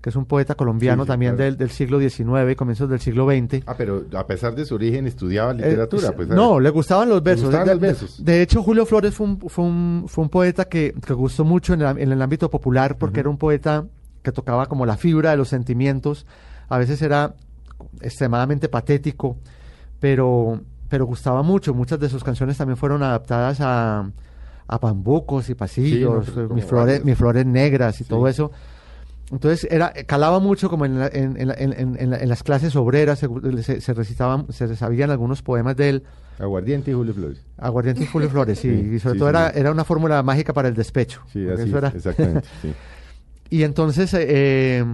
que 0.00 0.10
es 0.10 0.16
un 0.16 0.26
poeta 0.26 0.54
colombiano 0.54 1.04
Sí, 1.04 1.06
sí, 1.06 1.08
también 1.12 1.36
claro. 1.36 1.44
del, 1.50 1.56
del 1.56 1.70
siglo 1.70 1.98
XIX, 2.00 2.54
comienzos 2.56 2.90
del 2.90 3.00
siglo 3.00 3.26
XX. 3.26 3.62
Ah, 3.66 3.74
pero 3.78 4.04
a 4.16 4.26
pesar 4.26 4.54
de 4.54 4.66
su 4.66 4.74
origen 4.74 5.06
estudiaba 5.06 5.52
Eh, 5.52 5.56
literatura. 5.56 6.08
s- 6.08 6.12
pues, 6.12 6.28
no, 6.28 6.60
le 6.60 6.68
gustaban 6.70 7.08
los 7.08 7.22
versos. 7.22 7.46
gustaban 7.46 7.66
de, 7.68 7.72
los 7.74 7.80
de- 7.80 7.86
versos. 7.86 8.24
de 8.24 8.42
hecho, 8.42 8.62
Julio 8.62 8.84
Flores 8.84 9.14
fue 9.14 9.26
un, 9.28 9.40
fue 9.40 9.64
un, 9.64 10.04
fue 10.08 10.24
un 10.24 10.28
poeta 10.30 10.66
que, 10.66 10.92
que 11.06 11.14
gustó 11.14 11.44
mucho 11.44 11.72
en 11.74 11.80
en 11.82 12.12
el 12.12 12.20
ámbito 12.20 12.50
popular 12.50 12.98
porque 12.98 13.20
era 13.20 13.30
un 13.30 13.38
poeta 13.38 13.86
que 14.22 14.32
tocaba 14.32 14.66
como 14.66 14.84
la 14.86 14.96
fibra 14.96 15.30
de 15.30 15.36
los 15.36 15.48
sentimientos. 15.48 16.26
A 16.68 16.78
veces 16.78 17.00
era 17.00 17.34
extremadamente 18.00 18.68
patético, 18.68 19.36
pero, 20.00 20.60
pero 20.88 21.06
gustaba 21.06 21.42
mucho. 21.42 21.74
Muchas 21.74 21.98
de 22.00 22.08
sus 22.08 22.22
canciones 22.24 22.56
también 22.58 22.76
fueron 22.76 23.02
adaptadas 23.02 23.60
a, 23.60 24.10
a 24.68 24.78
bambucos 24.78 25.48
y 25.50 25.54
pasillos, 25.54 26.26
Sí, 26.26 26.32
no, 26.36 26.42
eh, 26.42 26.44
como 26.44 26.54
mis, 26.56 26.64
flores, 26.64 26.86
varios. 26.94 27.04
mis 27.04 27.16
flores 27.18 27.46
negras 27.46 28.00
y 28.00 28.04
Sí. 28.04 28.10
todo 28.10 28.28
eso. 28.28 28.50
Entonces 29.32 29.66
era 29.70 29.92
calaba 30.06 30.38
mucho 30.38 30.68
como 30.68 30.84
en, 30.84 30.98
la- 30.98 31.08
en, 31.08 31.40
en 31.40 31.50
en- 31.56 31.72
en- 31.72 31.96
en 31.98 32.10
la- 32.10 32.18
en 32.18 32.28
las 32.28 32.42
clases 32.42 32.76
obreras, 32.76 33.18
se, 33.18 33.28
se, 33.62 33.80
se 33.80 33.94
recitaban, 33.94 34.46
se 34.52 34.76
sabían 34.76 35.10
algunos 35.10 35.42
poemas 35.42 35.76
de 35.76 35.88
él, 35.88 36.02
Aguardiente 36.38 36.90
y 36.90 36.94
Julio 36.94 37.14
Flores. 37.14 37.40
Aguardiente 37.56 38.02
y 38.02 38.06
Julio 38.06 38.28
Flores, 38.28 38.58
sí, 38.58 38.68
Sí, 38.90 38.94
y 38.96 38.98
sobre 38.98 39.18
todo 39.18 39.28
era, 39.30 39.50
era 39.50 39.70
una 39.70 39.84
fórmula 39.84 40.22
mágica 40.22 40.52
para 40.52 40.68
el 40.68 40.74
despecho. 40.74 41.22
Sí, 41.32 41.48
así 41.48 41.62
eso 41.68 41.78
era- 41.78 41.88
exactamente. 41.88 42.48
y 43.50 43.62
entonces, 43.62 44.12
eh, 44.14 44.26
eh, 44.28 44.84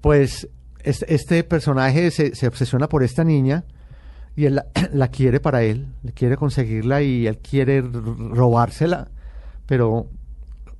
pues, 0.00 0.48
es- 0.82 1.04
este 1.08 1.44
personaje 1.44 2.10
se, 2.10 2.34
se 2.34 2.46
obsesiona 2.46 2.88
por 2.88 3.02
esta 3.02 3.24
niña 3.24 3.64
y 4.36 4.46
él 4.46 4.54
la, 4.56 4.66
la 4.92 5.08
quiere 5.08 5.40
para 5.40 5.62
él, 5.62 5.86
le 6.02 6.12
quiere 6.12 6.36
conseguirla 6.36 7.02
y 7.02 7.26
él 7.26 7.38
quiere 7.38 7.82
robársela, 7.82 9.08
pero 9.66 10.06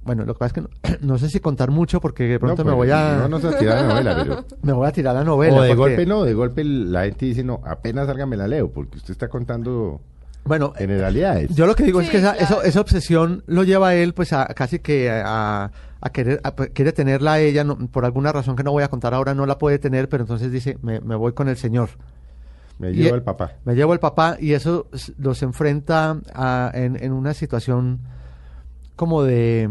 bueno, 0.02 0.25
lo 0.25 0.33
que 0.35 0.38
pasa 0.38 0.47
es 0.47 0.52
que 0.54 0.61
no, 0.62 0.69
no 1.02 1.19
sé 1.19 1.28
si 1.28 1.40
contar 1.40 1.71
mucho 1.71 2.00
porque 2.00 2.25
de 2.25 2.38
pronto 2.38 2.64
No, 2.64 2.71
me 2.71 2.76
pues, 2.76 2.88
voy 2.90 2.99
a 2.99 3.16
No 3.19 3.28
nos 3.28 3.45
a 3.45 3.59
tirar 3.59 3.83
la 3.83 3.88
novela, 3.88 4.16
pero... 4.23 4.45
me 4.62 4.73
voy 4.73 4.88
a 4.88 4.92
tirar 4.92 5.14
la 5.14 5.25
novela. 5.25 5.57
o 5.57 5.62
de 5.62 5.69
porque- 5.69 5.78
golpe 5.78 6.07
no, 6.07 6.25
de 6.25 6.35
golpe 6.35 6.64
la 6.64 7.04
gente 7.04 7.26
dice, 7.26 7.45
no, 7.45 7.61
apenas 7.64 8.07
salga 8.07 8.26
me 8.26 8.37
la 8.37 8.49
leo, 8.49 8.71
porque 8.71 8.97
usted 8.99 9.12
está 9.12 9.28
contando 9.28 10.00
Bueno, 10.45 10.73
generalidades. 10.76 11.54
Yo 11.54 11.66
lo 11.66 11.75
que 11.75 11.85
digo 11.85 12.00
es 12.00 12.07
Sí, 12.07 12.12
que 12.12 12.19
esa, 12.19 12.33
claro. 12.35 12.45
eso- 12.45 12.62
esa 12.62 12.80
obsesión 12.80 13.42
lo 13.47 13.62
lleva 13.64 13.88
a 13.88 13.95
él 13.95 14.14
pues 14.14 14.33
a 14.33 14.47
casi 14.47 14.78
que 14.78 15.11
a, 15.11 15.71
a 16.00 16.11
querer 16.11 16.40
a- 16.45 16.52
quiere 16.52 16.92
tenerla 16.92 17.35
a 17.35 17.40
ella 17.40 17.62
no- 17.62 17.76
por 17.88 18.07
alguna 18.07 18.33
razón 18.33 18.57
que 18.57 18.62
no 18.64 18.73
voy 18.73 18.83
a 18.83 18.88
contar 18.88 19.12
ahora 19.12 19.35
no 19.35 19.45
la 19.45 19.59
puede 19.59 19.78
tener 19.78 20.09
pero 20.09 20.23
entonces 20.23 20.50
dice 20.50 20.78
me, 20.83 21.00
me 21.00 21.14
voy 21.14 21.35
con 21.35 21.49
el 21.49 21.59
señor 21.59 21.90
Me 22.81 22.91
y- 22.91 22.95
lleva 22.95 23.17
el 23.17 23.23
papá. 23.23 23.53
me 23.65 23.75
llevo 23.77 23.93
el 23.93 24.01
papá 24.01 24.37
y 24.41 24.53
eso 24.55 24.89
los 25.19 25.43
enfrenta 25.45 26.19
a- 26.35 26.71
en, 26.75 26.97
en 27.01 27.13
una 27.13 27.35
situación 27.35 28.01
como 28.97 29.23
de, 29.23 29.69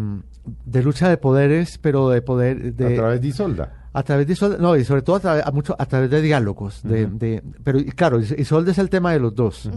de 0.65 0.83
lucha 0.83 1.09
de 1.09 1.17
poderes 1.17 1.77
pero 1.79 2.09
de 2.09 2.21
poder 2.21 2.73
de, 2.75 2.93
a 2.93 2.95
través 2.95 3.21
de 3.21 3.27
Isolda. 3.27 3.73
a 3.93 4.03
través 4.03 4.27
de 4.27 4.33
Isolda, 4.33 4.57
no, 4.59 4.75
y 4.77 4.85
sobre 4.85 5.01
todo 5.01 5.15
a, 5.15 5.19
través- 5.19 5.45
a 5.45 5.51
mucho, 5.51 5.75
a 5.77 5.85
través 5.87 6.09
de 6.11 6.21
diálogos. 6.21 6.81
de, 6.83 7.07
de- 7.07 7.43
pero 7.63 7.79
y 7.79 7.85
claro, 7.85 8.19
Is- 8.19 8.35
Isolda 8.37 8.71
es 8.71 8.77
el 8.77 8.89
tema 8.89 9.11
de 9.11 9.19
los 9.19 9.33
dos. 9.35 9.69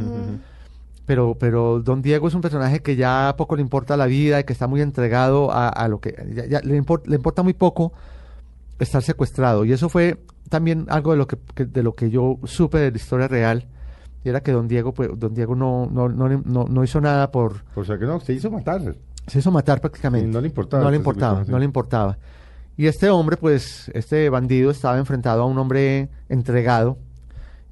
Pero, 1.04 1.36
pero 1.38 1.80
Don 1.82 2.00
Diego 2.00 2.28
es 2.28 2.34
un 2.34 2.40
personaje 2.42 2.80
que 2.80 2.94
ya 2.94 3.34
poco 3.36 3.56
le 3.56 3.62
importa 3.62 3.96
la 3.96 4.06
vida 4.06 4.38
y 4.38 4.44
que 4.44 4.52
está 4.52 4.68
muy 4.68 4.80
entregado 4.80 5.50
a, 5.50 5.68
a 5.68 5.88
lo 5.88 6.00
que. 6.00 6.14
ya- 6.34 6.46
ya 6.46 6.60
le, 6.60 6.70
le 6.72 7.16
importa 7.16 7.42
muy 7.42 7.54
poco 7.54 7.92
estar 8.82 9.02
secuestrado. 9.02 9.64
Y 9.64 9.72
eso 9.72 9.88
fue 9.88 10.22
también 10.48 10.86
algo 10.88 11.12
de 11.12 11.16
lo 11.18 11.26
que, 11.26 11.38
que- 11.54 11.64
de 11.66 11.82
lo 11.82 11.94
que 11.94 12.10
yo 12.10 12.38
supe 12.44 12.78
de 12.78 12.90
la 12.90 12.96
historia 12.96 13.28
real, 13.28 13.66
y 14.24 14.28
era 14.28 14.40
que 14.42 14.52
don 14.52 14.68
Diego, 14.68 14.92
pues, 14.92 15.08
don 15.16 15.34
Diego 15.34 15.54
no, 15.56 15.88
no, 15.90 16.08
no, 16.08 16.28
no- 16.28 16.66
no 16.68 16.84
hizo 16.84 17.00
nada 17.00 17.30
por, 17.30 17.64
O 17.74 17.84
sea 17.84 17.98
que 17.98 18.04
no, 18.06 18.20
se 18.20 18.32
hizo 18.34 18.50
matar. 18.50 18.94
se 19.26 19.38
hizo 19.38 19.50
matar 19.50 19.80
prácticamente. 19.80 20.26
Sí, 20.28 20.32
no 20.32 20.40
le 20.40 20.46
importaba 20.48 20.84
No 20.84 20.90
le 20.90 20.96
importaba, 20.96 21.44
no 21.46 21.58
le 21.58 21.64
importaba. 21.64 22.18
Y 22.76 22.86
este 22.86 23.10
hombre, 23.10 23.36
pues, 23.36 23.90
este 23.94 24.28
bandido 24.30 24.70
estaba 24.70 24.98
enfrentado 24.98 25.42
a 25.42 25.46
un 25.46 25.58
hombre 25.58 26.08
entregado 26.28 26.98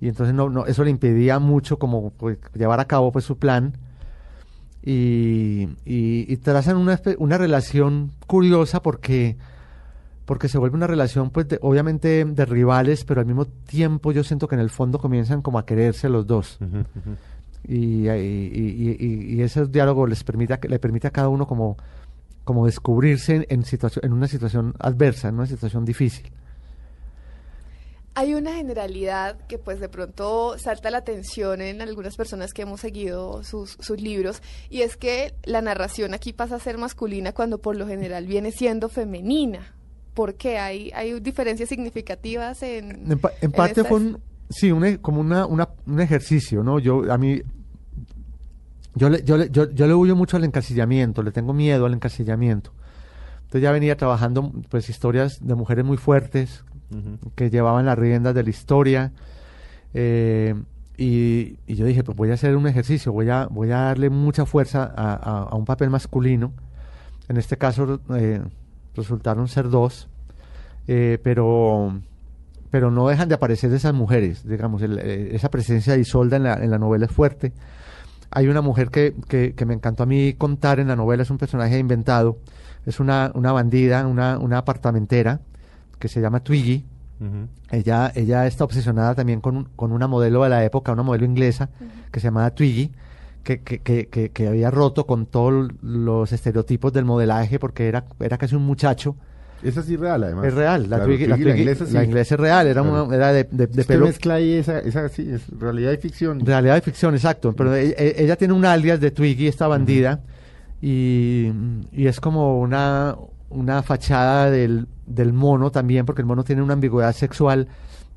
y 0.01 0.09
entonces 0.09 0.35
no, 0.35 0.49
no, 0.51 0.67
eso 0.67 0.83
le 0.85 0.91
impedía 0.91 1.39
mucho 1.39 1.79
como 1.79 2.11
pues, 2.11 2.39
llevar 2.55 2.81
a 2.81 2.87
cabo 2.87 3.11
pues 3.13 3.25
su 3.25 3.37
plan 3.39 3.75
y, 4.83 5.69
y, 5.85 6.25
y 6.33 6.37
trazan 6.39 6.77
una, 6.77 7.01
una 7.19 7.39
relación 7.39 8.13
curiosa 8.27 8.83
porque 8.83 9.37
porque 10.31 10.49
se 10.49 10.59
vuelve 10.59 10.77
una 10.77 10.87
relación 10.87 11.31
pues 11.31 11.49
de- 11.49 11.59
obviamente 11.61 12.25
de 12.25 12.45
rivales 12.45 13.03
pero 13.05 13.21
al 13.21 13.27
mismo 13.27 13.47
tiempo 13.47 14.13
yo 14.13 14.23
siento 14.23 14.47
que 14.47 14.55
en 14.55 14.61
el 14.61 14.71
fondo 14.71 15.01
comienzan 15.01 15.43
como 15.43 15.59
a 15.59 15.67
quererse 15.67 16.09
los 16.09 16.25
dos. 16.25 16.57
Y, 17.67 18.09
y, 18.09 18.11
y, 18.11 18.97
y- 19.01 19.35
y 19.35 19.43
ese 19.43 19.67
diálogo 19.67 20.07
les 20.07 20.23
permite 20.23 20.57
le 20.69 20.79
permite 20.79 21.09
a 21.09 21.11
cada 21.11 21.29
uno 21.29 21.49
como 21.49 21.77
como 22.45 22.67
descubrirse 22.67 23.35
en, 23.35 23.47
en 23.49 23.65
situación 23.65 24.05
en 24.05 24.13
una 24.13 24.29
situación 24.29 24.73
adversa 24.79 25.27
en 25.31 25.35
una 25.35 25.47
situación 25.49 25.85
difícil. 25.85 26.31
Hay 28.15 28.35
una 28.35 28.55
generalidad 28.55 29.37
que 29.49 29.59
pues 29.59 29.81
de 29.81 29.89
pronto 29.89 30.57
salta 30.59 30.91
la 30.93 30.99
atención 30.99 31.61
en 31.61 31.81
algunas 31.83 32.15
personas 32.17 32.53
que 32.53 32.63
hemos 32.63 32.81
seguido 32.81 33.43
sus, 33.43 33.77
sus 33.81 34.01
libros 34.01 34.43
y 34.69 34.83
es 34.83 34.97
que 34.97 35.35
la 35.45 35.61
narración 35.61 36.15
aquí 36.15 36.33
pasa 36.33 36.55
a 36.55 36.61
ser 36.61 36.79
masculina 36.79 37.33
cuando 37.33 37.59
por 37.59 37.75
lo 37.75 37.89
general 37.89 38.27
viene 38.27 38.53
siendo 38.53 38.89
femenina. 38.89 39.75
¿Por 40.21 40.35
qué? 40.35 40.59
¿Hay, 40.59 40.91
hay 40.95 41.19
diferencias 41.21 41.71
significativas 41.71 42.63
en... 42.63 43.11
En, 43.11 43.19
pa- 43.19 43.33
en 43.41 43.53
parte 43.53 43.81
estas- 43.81 43.89
fue 43.89 43.97
un, 44.01 44.19
sí, 44.51 44.71
un, 44.71 44.85
e- 44.85 44.99
como 45.01 45.19
una, 45.23 45.47
una- 45.47 45.71
un 45.87 45.99
ejercicio, 45.99 46.63
¿no? 46.63 46.79
Yo, 46.79 47.11
a 47.11 47.17
mí, 47.17 47.41
yo 48.95 49.09
le, 49.09 49.23
yo, 49.25 49.39
le, 49.39 49.49
yo, 49.49 49.71
yo 49.71 49.87
le 49.87 49.95
huyo 49.95 50.15
mucho 50.17 50.37
al 50.37 50.45
encasillamiento, 50.45 51.23
le 51.23 51.33
tengo 51.33 51.55
miedo 51.55 51.87
al 51.87 51.95
encasillamiento. 51.95 52.71
Entonces 53.45 53.63
ya 53.63 53.73
venía 53.73 53.97
trabajando, 53.97 54.53
pues, 54.69 54.91
historias 54.91 55.39
de 55.41 55.55
mujeres 55.55 55.87
muy 55.87 55.97
fuertes, 55.97 56.65
que 57.35 57.49
llevaban 57.49 57.87
las 57.87 57.99
riendas 57.99 58.35
de 58.35 58.43
la 58.43 58.51
historia. 58.51 59.13
eh, 59.95 60.55
y, 60.99 61.57
y 61.67 61.77
yo 61.77 61.87
dije, 61.87 62.05
pues 62.05 62.15
voy 62.15 62.31
a 62.31 62.35
hacer 62.35 62.55
un 62.57 62.67
ejercicio, 62.67 63.11
voy 63.11 63.31
a, 63.31 63.47
voy 63.47 63.71
a 63.71 63.79
darle 63.79 64.11
mucha 64.11 64.45
fuerza 64.45 64.83
a, 64.95 65.15
a- 65.15 65.43
a 65.45 65.55
un 65.57 65.65
papel 65.65 65.89
masculino. 65.89 66.53
En 67.31 67.39
este 67.39 67.57
caso 67.57 68.01
eh, 68.15 68.43
resultaron 68.95 69.49
ser 69.49 69.71
dos, 69.71 70.10
eh, 70.89 71.19
pero, 71.23 72.01
pero 72.71 72.91
no 72.91 73.09
dejan 73.09 73.29
de 73.29 73.35
aparecer 73.35 73.73
esas 73.73 73.95
mujeres, 73.95 74.47
digamos, 74.47 74.83
el- 74.83 74.99
eh, 74.99 75.35
esa 75.35 75.51
presencia 75.51 75.95
de 75.95 76.01
Isolda 76.01 76.37
en 76.37 76.43
la, 76.45 76.55
en 76.55 76.71
la 76.71 76.79
novela 76.79 77.07
es 77.07 77.13
fuerte. 77.13 77.53
Hay 78.31 78.47
una 78.49 78.61
mujer 78.61 78.91
que, 78.91 79.15
que, 79.29 79.55
que 79.55 79.67
me 79.67 79.75
encantó 79.75 80.05
a 80.05 80.07
mí 80.07 80.35
contar 80.35 80.79
en 80.81 80.89
la 80.89 80.97
novela, 80.97 81.23
es 81.25 81.31
un 81.31 81.39
personaje 81.39 81.79
inventado, 81.79 82.39
es 82.87 83.01
una, 83.01 83.33
una 83.35 83.53
bandida, 83.53 84.07
una, 84.07 84.39
una 84.39 84.59
apartamentera 84.59 85.41
que 85.99 86.09
se 86.09 86.21
llama 86.21 86.41
Twiggy. 86.41 86.85
Ella, 87.71 88.11
ella 88.15 88.47
está 88.47 88.65
obsesionada 88.65 89.15
también 89.15 89.41
con, 89.43 89.65
con 89.77 89.93
una 89.93 90.07
modelo 90.07 90.43
de 90.45 90.49
la 90.49 90.65
época, 90.65 90.91
una 90.93 91.03
modelo 91.03 91.27
inglesa 91.27 91.69
que 92.11 92.19
se 92.19 92.29
llamaba 92.29 92.51
Twiggy, 92.55 92.93
que, 93.45 93.61
que, 93.63 93.81
que, 93.81 94.07
que, 94.09 94.31
que 94.31 94.47
había 94.49 94.71
roto 94.71 95.07
con 95.07 95.27
todos 95.27 95.71
los 95.83 96.33
estereotipos 96.33 96.93
del 96.95 97.05
modelaje 97.05 97.59
porque 97.59 97.89
era, 97.89 98.05
era 98.21 98.39
casi 98.39 98.55
un 98.55 98.65
muchacho. 98.65 99.17
Esa 99.63 99.83
sí 99.83 99.95
es 99.95 100.01
real, 100.01 100.23
además. 100.25 100.47
Es 100.47 100.55
real, 100.55 100.83
la, 100.89 100.97
Claro, 100.99 101.13
la, 101.13 101.37
inglesa 101.57 101.87
sí. 101.87 101.93
la 101.93 102.05
inglesa 102.05 102.35
es 102.35 102.41
real, 102.41 102.67
era, 102.67 102.83
Claro. 102.83 103.05
una, 103.05 103.15
era 103.17 103.33
de, 103.33 103.45
de, 103.45 103.67
de 103.67 103.85
pelo, 103.85 104.07
mezcla 104.07 104.35
ahí 104.35 104.55
esa, 104.55 104.79
esa 104.79 105.09
sí, 105.09 105.29
es 105.31 105.43
realidad 105.59 105.93
y 105.93 105.97
ficción. 105.99 106.41
Realidad 106.45 106.77
y 106.79 106.81
ficción, 106.81 107.15
exacto. 107.15 107.53
Pero 107.53 107.75
e- 107.75 107.91
e- 107.97 108.15
ella, 108.25 108.37
tiene 108.37 108.55
un 108.55 108.65
alias 108.65 109.01
de 109.01 109.11
Twiggy, 109.11 109.47
esta 109.49 109.67
bandida, 109.69 110.21
y, 110.81 111.53
y 111.93 112.07
es 112.07 112.21
como 112.21 112.59
una, 112.61 113.17
una 113.51 113.83
fachada 113.83 114.51
del, 114.51 114.87
del 115.07 115.33
mono 115.33 115.71
también, 115.71 116.07
porque 116.07 116.23
el 116.23 116.27
mono 116.27 116.45
tiene 116.45 116.63
una 116.63 116.73
ambigüedad 116.75 117.13
sexual 117.15 117.69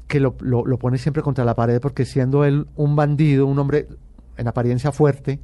que 0.08 0.20
lo, 0.20 0.36
lo, 0.40 0.66
lo 0.66 0.78
pone 0.78 0.98
siempre 0.98 1.24
contra 1.24 1.44
la 1.46 1.56
pared, 1.56 1.80
porque 1.82 2.06
siendo 2.06 2.46
él 2.46 2.68
un 2.76 2.96
bandido, 2.96 3.48
un 3.48 3.58
hombre 3.60 3.88
en 4.38 4.48
apariencia 4.48 4.92
fuerte, 4.92 5.40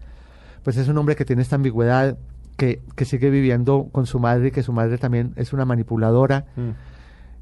pues 0.63 0.77
es 0.77 0.87
un 0.87 0.97
hombre 0.97 1.15
que 1.15 1.25
tiene 1.25 1.41
esta 1.41 1.55
ambigüedad, 1.55 2.17
que, 2.59 2.81
que 2.95 3.05
sigue 3.05 3.29
viviendo 3.31 3.87
con 3.91 4.05
su 4.05 4.19
madre 4.19 4.49
y 4.49 4.51
que 4.51 4.61
su 4.61 4.73
madre 4.73 4.97
también 4.99 5.33
es 5.37 5.53
una 5.53 5.65
manipuladora 5.65 6.45
Mm. 6.55 6.69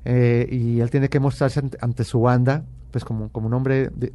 eh, 0.05 0.47
y 0.49 0.79
él 0.79 0.89
tiene 0.89 1.09
que 1.09 1.19
mostrarse 1.19 1.59
ante, 1.59 1.77
ante 1.81 2.03
su 2.05 2.21
banda 2.21 2.63
pues 2.91 3.03
como, 3.03 3.29
como 3.29 3.47
un 3.47 3.53
hombre 3.53 3.89
de- 3.93 4.13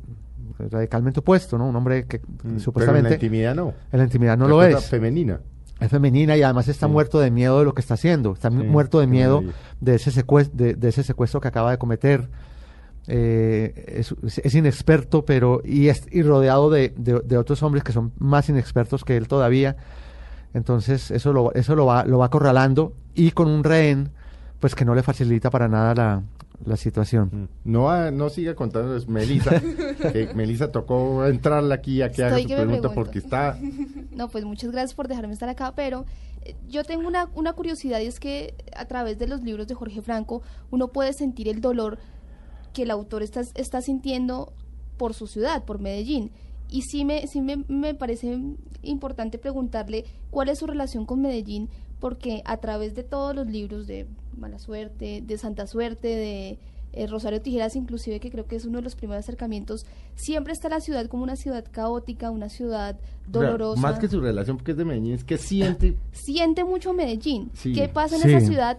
radicalmente 0.71 1.21
opuesto, 1.21 1.59
¿no? 1.59 1.67
Un 1.69 1.77
hombre 1.77 2.05
que 2.07 2.19
Mm. 2.19 2.23
Pero 2.39 2.55
en 2.55 2.61
supuestamente 2.61 3.09
la 3.11 3.15
intimidad 3.17 3.55
no. 3.55 3.75
en 3.91 3.99
la 3.99 4.05
intimidad 4.05 4.39
no 4.39 4.47
lo 4.49 4.57
cosa 4.57 4.69
es. 4.79 4.85
femenina. 4.89 5.41
Es 5.81 5.89
femenina 5.91 6.37
y 6.37 6.43
además 6.43 6.69
está 6.69 6.87
Sí. 6.87 6.93
muerto 6.93 7.19
de 7.19 7.31
miedo 7.33 7.59
de 7.59 7.65
lo 7.65 7.75
que 7.75 7.81
está 7.81 7.95
haciendo. 7.95 8.33
Está 8.35 8.51
Sí, 8.51 8.57
muerto 8.57 9.01
de 9.01 9.07
miedo 9.09 9.43
de 9.81 9.97
ese, 9.97 10.11
secuestro, 10.13 10.57
de, 10.57 10.75
de 10.75 10.89
ese 10.89 11.03
secuestro 11.03 11.41
que 11.41 11.49
acaba 11.49 11.73
de 11.73 11.79
cometer. 11.79 12.29
Eh, 13.09 13.85
es, 13.99 14.15
es 14.45 14.55
inexperto, 14.55 15.25
pero 15.25 15.61
y, 15.65 15.89
es, 15.89 16.07
y 16.13 16.23
rodeado 16.23 16.71
de, 16.71 16.95
de- 16.97 17.21
de 17.25 17.37
otros 17.37 17.61
hombres 17.65 17.83
que 17.83 17.91
son 17.93 18.13
más 18.19 18.49
inexpertos 18.49 19.05
que 19.05 19.17
él 19.17 19.27
todavía. 19.27 19.77
Entonces 20.55 21.11
eso 21.11 21.33
lo, 21.33 21.53
eso 21.55 21.75
lo 21.75 21.87
va, 21.87 22.05
lo 22.05 22.19
va 22.19 22.27
acorralando 22.27 22.93
y 23.15 23.31
con 23.31 23.49
un 23.49 23.65
rehén, 23.65 24.11
pues 24.61 24.75
que 24.75 24.85
no 24.85 24.95
le 24.95 25.03
facilita 25.03 25.51
para 25.51 25.69
nada 25.69 25.95
la, 25.95 26.23
la 26.65 26.77
situación. 26.77 27.31
Mm. 27.65 27.73
No, 27.73 27.91
ah, 27.91 28.11
no 28.11 28.29
siga 28.29 28.55
contando, 28.55 28.97
es 28.97 29.09
Melisa. 29.09 29.61
que 30.13 30.31
Melisa 30.35 30.71
tocó 30.71 31.27
entrarle 31.27 31.75
aquí 31.75 32.03
a 32.03 32.11
que 32.11 32.25
haga 32.25 32.39
su 32.39 32.47
que 32.47 32.57
pregunta 32.57 32.91
porque 32.93 33.19
está. 33.19 33.59
No, 34.13 34.29
pues 34.29 34.45
muchas 34.45 34.71
gracias 34.71 34.93
por 34.93 35.09
dejarme 35.09 35.33
estar 35.33 35.49
acá, 35.49 35.73
pero 35.75 36.05
eh, 36.43 36.55
yo 36.69 36.85
tengo 36.85 37.09
una, 37.09 37.31
una 37.35 37.55
curiosidad 37.55 37.99
y 38.01 38.07
es 38.07 38.21
que 38.21 38.55
a 38.77 38.85
través 38.85 39.19
de 39.19 39.27
los 39.27 39.41
libros 39.41 39.67
de 39.69 39.75
Jorge 39.75 40.03
Franco 40.03 40.43
uno 40.71 40.89
puede 40.89 41.15
sentir 41.15 41.49
el 41.49 41.63
dolor 41.63 41.99
que 42.75 42.83
el 42.83 42.91
autor 42.91 43.23
está, 43.23 43.41
está 43.55 43.81
sintiendo 43.81 44.53
por 44.99 45.15
su 45.15 45.27
ciudad, 45.27 45.65
por 45.65 45.79
Medellín. 45.79 46.31
Y 46.73 46.83
sí, 46.83 47.05
me, 47.05 47.27
sí 47.27 47.41
me, 47.43 47.65
me 47.69 47.95
parece 47.95 48.39
importante 48.83 49.39
preguntarle 49.39 50.05
cuál 50.31 50.49
es 50.49 50.59
su 50.59 50.67
relación 50.67 51.05
con 51.07 51.21
Medellín, 51.21 51.69
porque 52.01 52.43
a 52.47 52.57
través 52.57 52.95
de 52.95 53.03
todos 53.05 53.37
los 53.37 53.47
libros 53.47 53.87
de 53.87 54.07
Mala 54.37 54.59
Suerte, 54.59 55.23
de 55.25 55.39
Santa 55.39 55.67
Suerte, 55.67 56.09
de 56.09 56.59
eh, 56.95 57.07
Rosario 57.07 57.41
Tijeras, 57.41 57.77
inclusive, 57.77 58.21
que 58.21 58.31
creo 58.31 58.47
que 58.47 58.57
es 58.57 58.65
uno 58.65 58.79
de 58.79 58.83
los 58.85 58.97
primeros 58.97 59.25
acercamientos, 59.25 59.85
siempre 60.15 60.53
está 60.53 60.69
la 60.69 60.81
ciudad 60.81 61.07
como 61.07 61.23
una 61.23 61.37
ciudad 61.37 61.65
caótica, 61.71 62.31
una 62.31 62.49
ciudad 62.49 62.99
dolorosa. 63.27 63.81
Más 63.81 63.99
que 63.99 64.09
su 64.09 64.21
relación, 64.21 64.57
porque 64.57 64.73
es 64.73 64.77
de 64.79 64.85
Medellín, 64.85 65.13
es 65.15 65.25
que 65.25 65.39
siente. 65.39 65.97
Siente 66.13 66.65
mucho 66.65 66.93
Medellín. 66.93 67.51
Sí. 67.55 67.73
¿Qué 67.73 67.89
pasa 67.89 68.17
en 68.17 68.23
Sí. 68.23 68.29
esa 68.31 68.41
ciudad? 68.47 68.79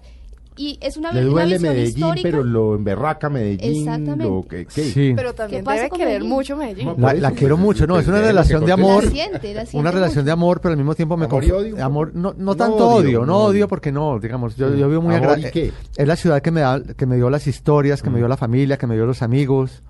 Y 0.55 0.77
es 0.81 0.97
una, 0.97 1.11
Le 1.11 1.21
una 1.21 1.29
duele 1.31 1.53
visión 1.55 1.73
Medellín, 1.73 1.97
histórica. 1.97 2.29
pero 2.29 2.43
lo 2.43 2.75
emberraca 2.75 3.29
Medellín. 3.29 3.79
Exactamente. 3.87 4.23
Lo 4.25 4.45
que, 4.47 4.65
¿qué? 4.65 4.83
Sí. 4.83 5.13
Pero 5.15 5.33
también 5.33 5.63
pasa 5.63 5.77
debe 5.77 5.89
con 5.89 5.97
querer 5.99 6.13
Medellín? 6.13 6.29
mucho 6.29 6.55
Medellín. 6.57 6.93
La, 6.97 7.11
eso, 7.13 7.31
quiero 7.35 7.55
pues, 7.55 7.65
mucho, 7.65 7.87
no, 7.87 7.93
pues, 7.95 8.03
es 8.05 8.09
una 8.09 8.21
relación 8.21 8.65
de 8.65 8.71
amor. 8.71 9.03
La 9.05 9.09
siente, 9.09 9.53
la 9.53 9.65
siente 9.65 9.77
Una 9.79 9.91
relación 9.91 10.17
mucho. 10.21 10.25
de 10.25 10.31
amor, 10.31 10.61
pero 10.61 10.71
al 10.73 10.77
mismo 10.77 10.93
tiempo 10.95 11.17
me 11.17 11.25
Amor 11.25 11.43
y 11.43 11.51
odio 11.51 11.83
amor, 11.83 12.11
no, 12.13 12.33
no 12.33 12.43
No 12.43 12.55
tanto 12.55 12.87
odio, 12.89 13.07
odio, 13.21 13.25
no 13.25 13.37
odio 13.37 13.67
porque 13.67 13.91
no, 13.91 14.19
digamos, 14.19 14.55
yo, 14.55 14.71
Sí. 14.71 14.77
yo 14.79 14.87
vivo 14.89 15.01
muy 15.01 15.15
¿Amor 15.15 15.29
agra- 15.31 15.47
y 15.47 15.51
qué? 15.51 15.65
eh, 15.67 15.73
Es 15.97 16.07
la 16.07 16.15
ciudad 16.15 16.41
que 16.41 16.51
me 16.51 16.61
da, 16.61 16.81
que 16.83 17.05
me 17.05 17.15
dio 17.15 17.29
las 17.29 17.47
historias, 17.47 18.01
que 18.03 18.09
me 18.09 18.15
Mm. 18.17 18.19
dio 18.19 18.27
la 18.27 18.37
familia, 18.37 18.77
que 18.77 18.85
me 18.87 18.95
dio 18.95 19.05
los 19.05 19.21
amigos. 19.21 19.81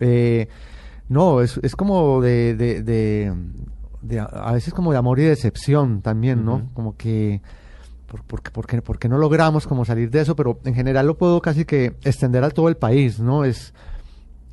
Eh, 0.00 0.48
no, 1.08 1.40
es, 1.42 1.58
es 1.62 1.76
como 1.76 2.20
de, 2.20 2.54
de, 2.56 2.82
de, 2.82 3.32
de 4.02 4.18
a- 4.20 4.52
veces 4.52 4.74
como 4.74 4.90
de 4.92 4.98
amor 4.98 5.20
y 5.20 5.22
decepción 5.22 6.02
también, 6.02 6.44
¿no? 6.44 6.70
Como 6.74 6.96
que 6.96 7.40
por, 8.12 8.22
porque, 8.24 8.50
porque, 8.52 8.82
porque 8.82 9.08
no 9.08 9.16
logramos 9.16 9.66
como 9.66 9.86
salir 9.86 10.10
de 10.10 10.20
eso, 10.20 10.36
pero 10.36 10.58
en 10.64 10.74
general 10.74 11.06
lo 11.06 11.16
puedo 11.16 11.40
casi 11.40 11.64
que 11.64 11.94
extender 12.04 12.44
a 12.44 12.50
todo 12.50 12.68
el 12.68 12.76
país, 12.76 13.18
¿no? 13.18 13.44
Es, 13.46 13.72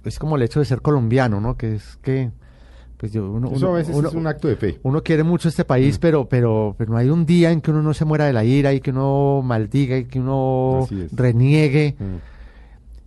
es 0.06 0.18
como 0.18 0.38
el 0.38 0.42
hecho 0.44 0.60
de 0.60 0.66
ser 0.66 0.82
colombiano, 0.82 1.42
¿no? 1.42 1.58
Que 1.58 1.75
es 1.75 1.98
que, 2.01 2.32
pues 2.96 3.12
yo, 3.12 3.30
uno, 3.30 3.51
Eso 3.54 3.68
a 3.70 3.74
veces 3.74 3.94
uno- 3.96 4.08
es 4.08 4.16
un 4.16 4.28
acto 4.28 4.48
de 4.48 4.56
fe. 4.56 4.80
uno 4.84 5.04
quiere 5.04 5.24
mucho 5.24 5.50
este 5.50 5.66
país, 5.66 5.98
Mm. 5.98 6.00
pero, 6.01 6.30
pero, 6.30 6.75
pero 6.78 6.92
no 6.94 6.98
hay 6.98 7.10
un 7.10 7.25
día 7.25 7.51
en 7.51 7.60
que 7.60 7.72
uno 7.72 7.82
no 7.82 7.94
se 7.94 8.06
muera 8.06 8.25
de 8.25 8.32
la 8.34 8.46
ira 8.46 8.72
y 8.74 8.80
que 8.80 8.92
uno 8.92 9.42
maldiga 9.44 9.98
y 9.98 10.06
que 10.06 10.20
uno 10.20 10.88
reniegue. 11.12 11.96
Mm. 12.00 12.04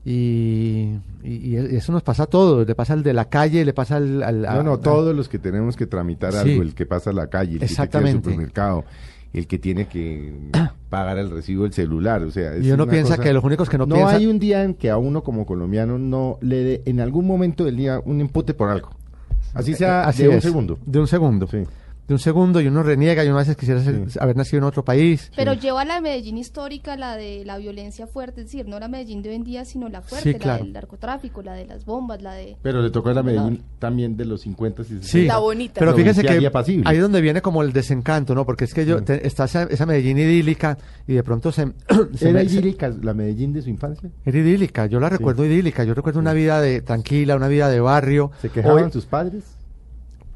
Y, 0.05 0.97
y- 1.23 1.55
y 1.55 1.57
eso 1.57 1.93
nos 1.93 2.03
pasa 2.03 2.25
a 2.25 2.27
todos. 2.27 2.67
Le 2.67 2.75
pasa 2.75 2.93
al 2.93 3.03
de 3.03 3.13
la 3.13 3.27
calle, 3.27 3.65
le 3.65 3.73
pasa 3.73 3.97
al... 3.97 4.23
al- 4.23 4.47
a- 4.47 4.55
No, 4.57 4.63
no, 4.63 4.73
a- 4.75 4.81
todos 4.81 5.15
los 5.15 5.29
que 5.29 5.39
tenemos 5.39 5.77
que 5.77 5.87
tramitar 5.87 6.33
Sí. 6.33 6.39
algo, 6.51 6.63
el 6.63 6.75
que 6.75 6.87
pasa 6.87 7.11
a 7.11 7.13
la 7.13 7.29
calle, 7.29 7.53
el 7.55 7.59
que 7.61 7.67
tiene 7.67 7.67
que 7.69 7.73
Exactamente. 7.73 8.25
supermercado, 8.31 8.85
el 9.33 9.47
que 9.47 9.59
tiene 9.59 9.87
que 9.87 10.33
pagar 10.91 11.19
el 11.19 11.31
recibo 11.31 11.63
del 11.63 11.73
celular, 11.73 12.23
o 12.23 12.31
sea, 12.31 12.55
es 12.55 12.65
Y 12.65 12.73
uno 12.73 12.87
piensa 12.89 13.17
cosa- 13.17 13.23
que 13.23 13.33
los 13.33 13.45
únicos 13.45 13.69
que 13.71 13.79
no, 13.79 13.87
no 13.87 13.95
piensan... 13.95 14.17
hay 14.17 14.27
un 14.27 14.39
día 14.39 14.65
en 14.65 14.75
que 14.75 14.91
a 14.91 14.97
uno 14.99 15.23
como 15.23 15.47
colombiano 15.47 15.99
no 15.99 16.39
le 16.41 16.57
dé 16.65 16.83
en 16.87 17.01
algún 17.01 17.27
momento 17.27 17.65
del 17.65 17.77
día 17.77 18.01
un 18.05 18.21
impute 18.21 18.55
por 18.55 18.69
algo. 18.71 18.91
Así 19.55 19.75
sea 19.75 20.05
Así 20.09 20.23
de 20.25 20.31
un 20.31 20.41
segundo. 20.41 20.79
De 20.85 20.99
un 20.99 21.07
segundo. 21.07 21.47
Sí. 21.47 21.59
De 22.09 22.15
un 22.15 22.19
segundo 22.19 22.61
y 22.61 22.67
uno 22.67 22.83
reniega 22.83 23.25
y 23.25 23.29
uno 23.29 23.37
a 23.37 23.41
veces 23.41 23.57
quisiera 23.57 23.81
ser- 23.83 24.11
Sí. 24.11 24.19
haber 24.21 24.37
nacido 24.37 24.59
en 24.59 24.65
otro 24.65 24.85
país. 24.85 25.31
Pero 25.37 25.55
lleva 25.55 25.85
la 25.85 26.01
Medellín 26.01 26.37
histórica, 26.37 26.97
la 26.97 27.17
de 27.17 27.45
la 27.45 27.59
violencia 27.59 28.07
fuerte, 28.09 28.41
es 28.41 28.49
decir, 28.49 28.67
no 28.67 28.81
la 28.81 28.89
Medellín 28.89 29.23
de 29.23 29.29
hoy 29.31 29.37
en 29.37 29.45
día, 29.45 29.65
sino 29.65 29.89
la 29.89 30.03
fuerte, 30.03 30.33
Sí, 30.33 30.39
claro. 30.39 30.59
la 30.59 30.65
del 30.65 30.73
narcotráfico, 30.73 31.43
la 31.43 31.55
de 31.55 31.67
las 31.67 31.85
bombas, 31.85 32.21
la 32.21 32.35
de... 32.35 32.57
Pero 32.61 32.83
le 32.83 32.91
tocó 32.91 33.11
a 33.11 33.15
la 33.15 33.23
Medellín 33.23 33.63
también 33.79 34.17
de 34.17 34.25
los 34.25 34.41
50 34.43 34.83
y 34.83 34.85
60. 34.85 35.07
Sí. 35.09 35.27
La 35.27 35.39
bonita. 35.39 35.79
Pero 35.79 35.95
fíjese 35.95 36.23
que 36.25 36.39
y 36.41 36.45
apacible. 36.45 36.83
ahí 36.89 36.97
es 36.97 37.03
donde 37.03 37.21
viene 37.21 37.41
como 37.41 37.63
el 37.63 37.73
desencanto, 37.73 38.35
¿no? 38.35 38.45
Porque 38.45 38.65
es 38.65 38.75
que 38.75 38.85
yo 38.85 38.99
Sí. 38.99 39.05
te- 39.05 39.27
está 39.27 39.45
esa, 39.45 39.63
esa 39.65 39.87
Medellín 39.87 40.19
idílica 40.19 40.77
y 41.07 41.15
de 41.15 41.23
pronto 41.23 41.53
se, 41.53 41.67
se 42.15 42.31
¿Era 42.31 42.41
me- 42.43 42.49
se- 42.49 42.57
idílica 42.57 42.89
la 43.01 43.15
Medellín 43.15 43.53
de 43.53 43.63
su 43.63 43.71
infancia? 43.71 44.11
era 44.25 44.39
idílica, 44.39 44.87
yo 44.87 44.99
la 44.99 45.09
recuerdo 45.09 45.45
idílica, 45.47 45.85
yo 45.85 45.95
recuerdo 45.95 46.19
una 46.19 46.33
vida 46.33 46.61
de 46.61 46.81
tranquila, 46.83 47.37
una 47.37 47.49
vida 47.49 47.69
de 47.71 47.81
barrio. 47.81 48.33
¿Se 48.41 48.49
quejaban 48.51 48.85
Hoy- 48.87 48.93
sus 48.93 49.07
padres? 49.07 49.45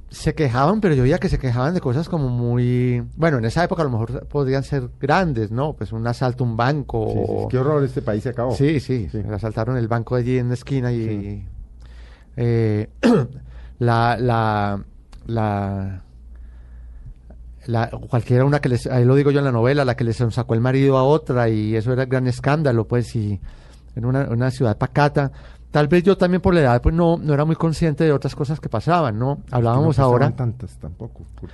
Se 0.08 0.34
quejaban, 0.34 0.80
pero 0.80 0.94
yo 0.94 1.02
veía 1.02 1.18
que 1.18 1.28
se 1.28 1.38
quejaban 1.38 1.74
de 1.74 1.80
cosas 1.80 2.08
como 2.08 2.28
muy, 2.28 3.02
bueno, 3.16 3.38
en 3.38 3.44
esa 3.44 3.64
época 3.64 3.82
a 3.82 3.84
lo 3.84 3.90
mejor 3.90 4.26
podrían 4.28 4.62
ser 4.62 4.88
grandes, 5.00 5.50
¿no? 5.50 5.72
Pues 5.74 5.92
un 5.92 6.06
asalto 6.06 6.44
a 6.44 6.46
un 6.46 6.56
banco. 6.56 7.08
Sí, 7.08 7.18
sí, 7.18 7.24
o- 7.28 7.48
Qué 7.48 7.58
horror, 7.58 7.82
este 7.84 8.02
país 8.02 8.22
se 8.22 8.28
acabó. 8.30 8.52
Sí, 8.54 8.78
sí, 8.80 9.08
Sí. 9.10 9.18
asaltaron 9.32 9.76
el 9.76 9.88
banco 9.88 10.14
allí 10.14 10.38
en 10.38 10.48
la 10.48 10.54
esquina 10.54 10.92
y 10.92 11.46
eh, 12.36 12.88
la, 13.80 14.16
la, 14.18 14.80
la, 15.26 16.02
la- 17.66 17.90
cualquiera 18.08 18.44
una 18.44 18.60
que 18.60 18.68
les, 18.68 18.86
ahí 18.86 19.04
lo 19.04 19.14
digo 19.16 19.30
yo 19.32 19.40
en 19.40 19.44
la 19.44 19.52
novela, 19.52 19.84
la 19.84 19.96
que 19.96 20.04
les 20.04 20.16
sacó 20.30 20.54
el 20.54 20.60
marido 20.60 20.96
a 20.98 21.02
otra 21.02 21.48
y 21.48 21.74
eso 21.74 21.92
era 21.92 22.04
gran 22.04 22.26
escándalo, 22.28 22.86
pues, 22.86 23.14
y 23.16 23.40
en 23.96 24.04
una, 24.04 24.28
una 24.30 24.50
ciudad 24.50 24.78
pacata. 24.78 25.32
Tal 25.76 25.88
vez 25.88 26.02
yo 26.04 26.16
también 26.16 26.40
por 26.40 26.54
la 26.54 26.60
edad, 26.60 26.80
pues 26.80 26.94
no, 26.94 27.18
no 27.18 27.34
era 27.34 27.44
muy 27.44 27.54
consciente 27.54 28.02
de 28.04 28.12
otras 28.12 28.34
cosas 28.34 28.60
que 28.60 28.70
pasaban, 28.70 29.18
¿no? 29.18 29.42
Hablábamos 29.50 29.98
No 29.98 30.04
ahora. 30.04 30.30
tantas 30.34 30.78
tampoco. 30.78 31.26
por- 31.38 31.50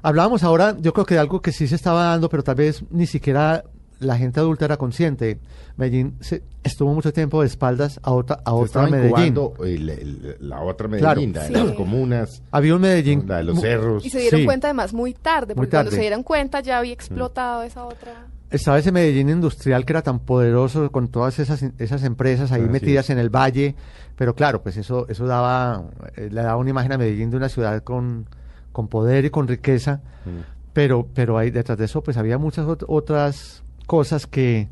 Hablábamos 0.00 0.44
ahora, 0.44 0.76
yo 0.78 0.92
creo 0.92 1.04
que 1.04 1.14
de 1.14 1.20
algo 1.20 1.42
que 1.42 1.50
sí 1.50 1.66
se 1.66 1.74
estaba 1.74 2.04
dando, 2.04 2.28
pero 2.28 2.44
tal 2.44 2.54
vez 2.54 2.84
ni 2.92 3.06
siquiera 3.06 3.64
la 3.98 4.16
gente 4.16 4.38
adulta 4.38 4.64
era 4.66 4.76
consciente. 4.76 5.40
Medellín 5.76 6.14
se, 6.20 6.44
estuvo 6.62 6.94
mucho 6.94 7.12
tiempo 7.12 7.40
de 7.40 7.48
espaldas 7.48 7.98
a 8.04 8.12
otra, 8.12 8.36
a 8.44 8.50
Se 8.50 8.54
otra 8.54 8.64
estaba 8.66 8.86
Medellín. 8.90 9.34
el- 9.64 9.88
el- 9.90 10.36
la 10.38 10.60
otra 10.62 10.86
Claro. 10.88 11.20
Medellín, 11.20 11.34
la 11.34 11.40
de 11.42 11.48
Sí. 11.48 11.52
las 11.54 11.72
comunas, 11.72 12.42
Había 12.52 12.76
un 12.76 12.80
Medellín. 12.82 13.24
la 13.26 13.38
de 13.38 13.42
los 13.42 13.60
cerros. 13.60 14.06
Y 14.06 14.10
se 14.10 14.20
dieron 14.20 14.38
Sí. 14.38 14.46
cuenta 14.46 14.68
además 14.68 14.94
muy 14.94 15.14
tarde, 15.14 15.48
Muy 15.56 15.62
porque 15.62 15.70
cuando 15.70 15.90
se 15.90 15.98
dieron 16.00 16.22
cuenta 16.22 16.60
ya 16.60 16.78
había 16.78 16.92
explotado 16.92 17.64
esa 17.64 17.84
otra... 17.84 18.26
Estaba 18.50 18.78
ese 18.78 18.92
Medellín 18.92 19.28
industrial 19.28 19.84
que 19.84 19.92
era 19.92 20.02
tan 20.02 20.20
poderoso 20.20 20.90
con 20.90 21.08
todas 21.08 21.38
esas, 21.38 21.62
esas 21.78 22.02
empresas 22.02 22.50
ahí 22.50 22.62
Así 22.62 22.70
metidas 22.70 23.04
es. 23.06 23.10
en 23.10 23.18
el 23.18 23.28
valle, 23.28 23.74
pero 24.16 24.34
claro, 24.34 24.62
pues 24.62 24.76
eso, 24.78 25.06
eso 25.08 25.26
daba, 25.26 25.84
eh, 26.16 26.28
le 26.32 26.40
daba 26.42 26.56
una 26.56 26.70
imagen 26.70 26.92
a 26.92 26.98
Medellín 26.98 27.28
de 27.30 27.36
una 27.36 27.50
ciudad 27.50 27.82
con, 27.82 28.26
con 28.72 28.88
poder 28.88 29.26
y 29.26 29.30
con 29.30 29.46
riqueza, 29.48 30.00
Mm. 30.24 30.40
pero, 30.72 31.06
pero 31.14 31.36
ahí 31.36 31.50
detrás 31.50 31.76
de 31.78 31.84
eso 31.84 32.02
pues 32.02 32.16
había 32.16 32.38
muchas 32.38 32.66
ot- 32.66 32.84
otras 32.88 33.62
cosas 33.86 34.26
que, 34.26 34.68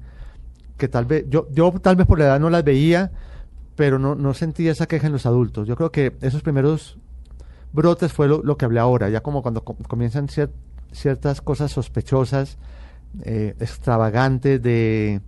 que 0.78 0.88
tal 0.88 1.04
vez, 1.04 1.26
yo, 1.28 1.46
yo 1.52 1.70
tal 1.82 1.96
vez 1.96 2.06
por 2.06 2.18
la 2.18 2.24
edad 2.26 2.40
no 2.40 2.48
las 2.48 2.64
veía, 2.64 3.10
pero 3.76 3.98
no, 3.98 4.14
no 4.14 4.32
sentía 4.32 4.72
esa 4.72 4.86
queja 4.86 5.06
en 5.06 5.12
los 5.12 5.26
adultos. 5.26 5.68
Yo 5.68 5.76
creo 5.76 5.92
que 5.92 6.16
esos 6.22 6.40
primeros 6.42 6.96
brotes 7.74 8.10
fue 8.12 8.26
lo, 8.26 8.42
lo 8.42 8.56
que 8.56 8.64
hablé 8.64 8.80
ahora, 8.80 9.10
ya 9.10 9.20
como 9.20 9.42
cuando 9.42 9.64
com- 9.64 9.76
comienzan 9.86 10.28
cier- 10.28 10.50
ciertas 10.92 11.42
cosas 11.42 11.72
sospechosas, 11.72 12.56
eh, 13.22 13.54
extravagantes 13.60 14.62
de, 14.62 15.20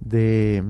de 0.00 0.62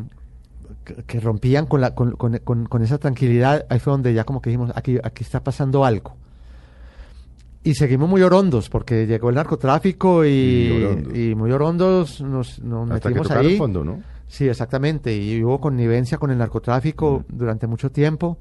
que, 0.84 0.94
que 1.04 1.20
rompían 1.20 1.66
con, 1.66 1.80
la, 1.80 1.94
con, 1.94 2.12
con- 2.12 2.38
con- 2.38 2.66
con 2.66 2.82
esa 2.82 2.98
tranquilidad, 2.98 3.66
ahí 3.68 3.78
fue 3.78 3.92
donde 3.92 4.14
ya 4.14 4.24
como 4.24 4.40
que 4.42 4.50
dijimos, 4.50 4.72
aquí, 4.74 4.98
aquí 5.02 5.22
está 5.24 5.42
pasando 5.42 5.84
algo. 5.84 6.16
Y 7.64 7.74
seguimos 7.74 8.08
muy 8.08 8.22
orondos, 8.22 8.68
porque 8.68 9.06
llegó 9.06 9.28
el 9.28 9.36
narcotráfico 9.36 10.24
y, 10.24 10.28
Y 10.30 10.82
orondos. 10.84 11.16
y 11.16 11.34
muy 11.36 11.52
orondos 11.52 12.20
nos, 12.20 12.58
nos 12.60 12.90
Hasta 12.90 13.00
que 13.00 13.08
metimos 13.10 13.28
tocaron 13.28 13.46
ahí. 13.46 13.56
fondo, 13.56 13.84
¿no? 13.84 14.02
Sí, 14.26 14.48
exactamente. 14.48 15.14
Y 15.16 15.44
hubo 15.44 15.60
connivencia 15.60 16.18
con 16.18 16.30
el 16.32 16.38
narcotráfico 16.38 17.24
durante 17.28 17.66
mucho 17.68 17.92
tiempo. 17.92 18.36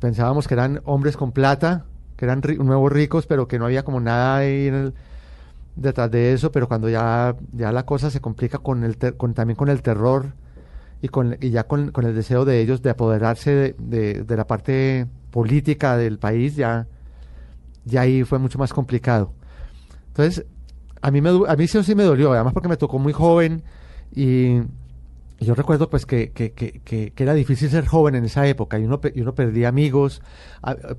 Pensábamos 0.00 0.48
que 0.48 0.54
eran 0.54 0.80
hombres 0.84 1.16
con 1.16 1.32
plata, 1.32 1.84
que 2.16 2.24
eran 2.24 2.42
ri- 2.42 2.58
nuevos 2.58 2.92
ricos, 2.92 3.26
pero 3.26 3.46
que 3.48 3.58
no 3.58 3.66
había 3.66 3.84
como 3.84 4.00
nada 4.00 4.36
ahí 4.38 4.66
en 4.66 4.74
el- 4.74 4.94
detrás 5.76 6.10
de 6.10 6.32
eso. 6.32 6.52
Pero 6.52 6.68
cuando 6.68 6.88
ya, 6.88 7.36
ya 7.52 7.72
la 7.72 7.84
cosa 7.86 8.10
se 8.10 8.20
complica 8.20 8.58
con 8.58 8.84
el 8.84 8.96
ter- 8.98 9.16
con, 9.16 9.34
también 9.34 9.56
con 9.56 9.68
el 9.68 9.82
terror 9.82 10.32
y, 11.02 11.08
con, 11.08 11.36
y 11.40 11.50
ya 11.50 11.64
con, 11.64 11.90
con 11.92 12.06
el 12.06 12.14
deseo 12.14 12.44
de 12.44 12.60
ellos 12.60 12.82
de 12.82 12.90
apoderarse 12.90 13.50
de, 13.50 13.76
de- 13.78 14.24
de 14.24 14.36
la 14.36 14.46
parte 14.46 15.06
política 15.30 15.96
del 15.96 16.18
país, 16.18 16.56
ya, 16.56 16.86
ya 17.84 18.02
ahí 18.02 18.24
fue 18.24 18.38
mucho 18.38 18.58
más 18.58 18.72
complicado. 18.72 19.32
Entonces, 20.08 20.44
a 21.02 21.10
mí, 21.10 21.20
me, 21.20 21.30
a 21.48 21.56
mí 21.56 21.66
sí, 21.66 21.82
sí 21.84 21.94
me 21.94 22.04
dolió, 22.04 22.32
además 22.32 22.52
porque 22.54 22.68
me 22.68 22.76
tocó 22.76 22.98
muy 22.98 23.12
joven 23.12 23.62
y 24.14 24.60
yo 25.40 25.54
recuerdo 25.54 25.90
pues 25.90 26.06
que, 26.06 26.30
que, 26.32 26.52
que, 26.52 26.80
que- 26.84 27.10
que 27.10 27.22
era 27.22 27.34
difícil 27.34 27.68
ser 27.70 27.86
joven 27.86 28.14
en 28.14 28.24
esa 28.24 28.46
época 28.46 28.78
y 28.78 28.84
uno, 28.84 29.00
y 29.14 29.20
uno 29.20 29.34
perdía 29.34 29.68
amigos 29.68 30.22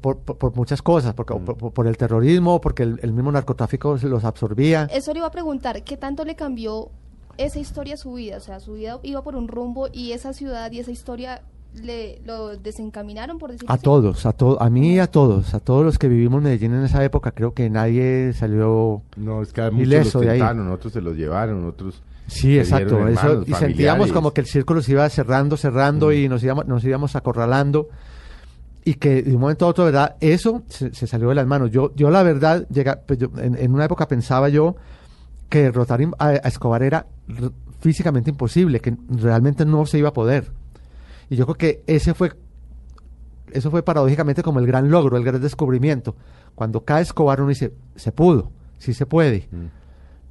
por, 0.02 0.20
por- 0.20 0.38
por 0.38 0.56
muchas 0.56 0.82
cosas, 0.82 1.14
porque, 1.14 1.34
por, 1.36 1.58
por- 1.58 1.72
por 1.74 1.88
el 1.88 1.98
terrorismo, 1.98 2.62
porque 2.62 2.84
el, 2.84 3.00
el 3.02 3.14
mismo 3.14 3.32
narcotráfico 3.32 3.98
se 3.98 4.08
los 4.08 4.24
absorbía. 4.26 4.88
Eso 4.92 5.14
le 5.14 5.20
iba 5.20 5.28
a 5.28 5.32
preguntar, 5.32 5.84
¿qué 5.84 5.98
tanto 5.98 6.26
le 6.26 6.36
cambió 6.36 6.90
esa 7.38 7.60
historia 7.60 7.96
a 7.96 7.98
su 7.98 8.14
vida? 8.14 8.38
O 8.38 8.42
sea, 8.42 8.60
su 8.60 8.74
vida 8.74 9.00
iba 9.04 9.24
por 9.24 9.36
un 9.36 9.48
rumbo 9.48 9.88
y 9.92 10.12
esa 10.12 10.34
ciudad 10.34 10.72
y 10.72 10.80
esa 10.80 10.92
historia 10.92 11.42
le 11.82 12.22
lo 12.26 12.56
desencaminaron, 12.56 13.38
por 13.38 13.52
decirlo 13.52 13.70
A 13.70 13.76
así. 13.76 13.84
todos, 13.84 14.26
a, 14.26 14.32
to- 14.32 14.62
a 14.62 14.70
mí 14.70 14.94
y 14.96 15.00
a 15.00 15.08
todos, 15.08 15.54
a 15.54 15.60
todos 15.60 15.84
los 15.84 15.98
que 16.00 16.08
vivimos 16.08 16.38
en 16.38 16.44
Medellín 16.46 16.74
en 16.74 16.84
esa 16.86 17.04
época, 17.04 17.32
creo 17.32 17.54
que 17.54 17.70
nadie 17.70 18.32
salió... 18.34 19.02
No, 19.18 19.42
es 19.42 19.52
que 19.52 19.62
a 19.62 19.72
muchos 19.72 19.88
Ileso 19.88 20.20
los 20.20 20.28
de 20.28 20.32
ahí. 20.42 20.42
otros 20.72 20.94
se 20.94 21.02
los 21.02 21.16
llevaron, 21.18 21.66
otros... 21.68 22.02
Sí, 22.28 22.58
exacto. 22.58 23.08
Eso, 23.08 23.44
y 23.46 23.54
sentíamos 23.54 24.12
como 24.12 24.34
que 24.34 24.42
el 24.42 24.48
círculo 24.48 24.82
se 24.82 24.94
iba 24.94 25.08
cerrando, 25.10 25.58
cerrando 25.58 26.08
Mm. 26.10 26.14
y 26.14 26.28
nos 26.30 26.44
íbamos, 26.44 26.66
nos 26.68 26.84
íbamos 26.84 27.16
acorralando. 27.16 27.88
Y 28.84 28.96
que 28.96 29.24
de 29.24 29.34
un 29.34 29.42
momento 29.42 29.66
a 29.66 29.70
otro, 29.70 29.86
¿verdad? 29.86 30.16
Eso 30.20 30.64
se, 30.68 30.94
se 30.94 31.08
salió 31.08 31.30
de 31.30 31.36
las 31.36 31.48
manos. 31.48 31.72
Yo, 31.72 31.92
yo 31.96 32.10
la 32.12 32.22
verdad, 32.24 32.68
llega, 32.70 33.00
pues 33.06 33.18
yo- 33.20 33.30
en, 33.38 33.56
en 33.58 33.74
una 33.74 33.86
época 33.86 34.08
pensaba 34.08 34.50
yo 34.50 34.76
que 35.50 35.62
derrotar 35.64 36.00
a, 36.20 36.28
a 36.28 36.34
Escobar 36.36 36.84
era 36.84 37.08
físicamente 37.80 38.30
imposible, 38.30 38.80
que 38.80 38.96
realmente 39.10 39.66
no 39.66 39.86
se 39.86 39.98
iba 40.00 40.10
a 40.10 40.14
poder. 40.14 40.52
Y 41.30 41.36
yo 41.36 41.46
creo 41.46 41.56
que 41.58 41.84
ese 41.88 42.14
fue, 42.14 42.32
eso 43.52 43.72
fue 43.72 43.84
paradójicamente 43.84 44.44
como 44.44 44.60
el 44.60 44.68
gran 44.68 44.90
logro, 44.92 45.18
el 45.18 45.24
gran 45.24 45.42
descubrimiento. 45.42 46.16
Cuando 46.56 46.84
cae 46.84 47.02
Escobar 47.04 47.40
uno 47.42 47.50
dice, 47.50 47.74
se 47.96 48.12
pudo, 48.12 48.52
sí 48.78 48.94
se 48.94 49.06
puede. 49.06 49.48
Mm. 49.52 49.66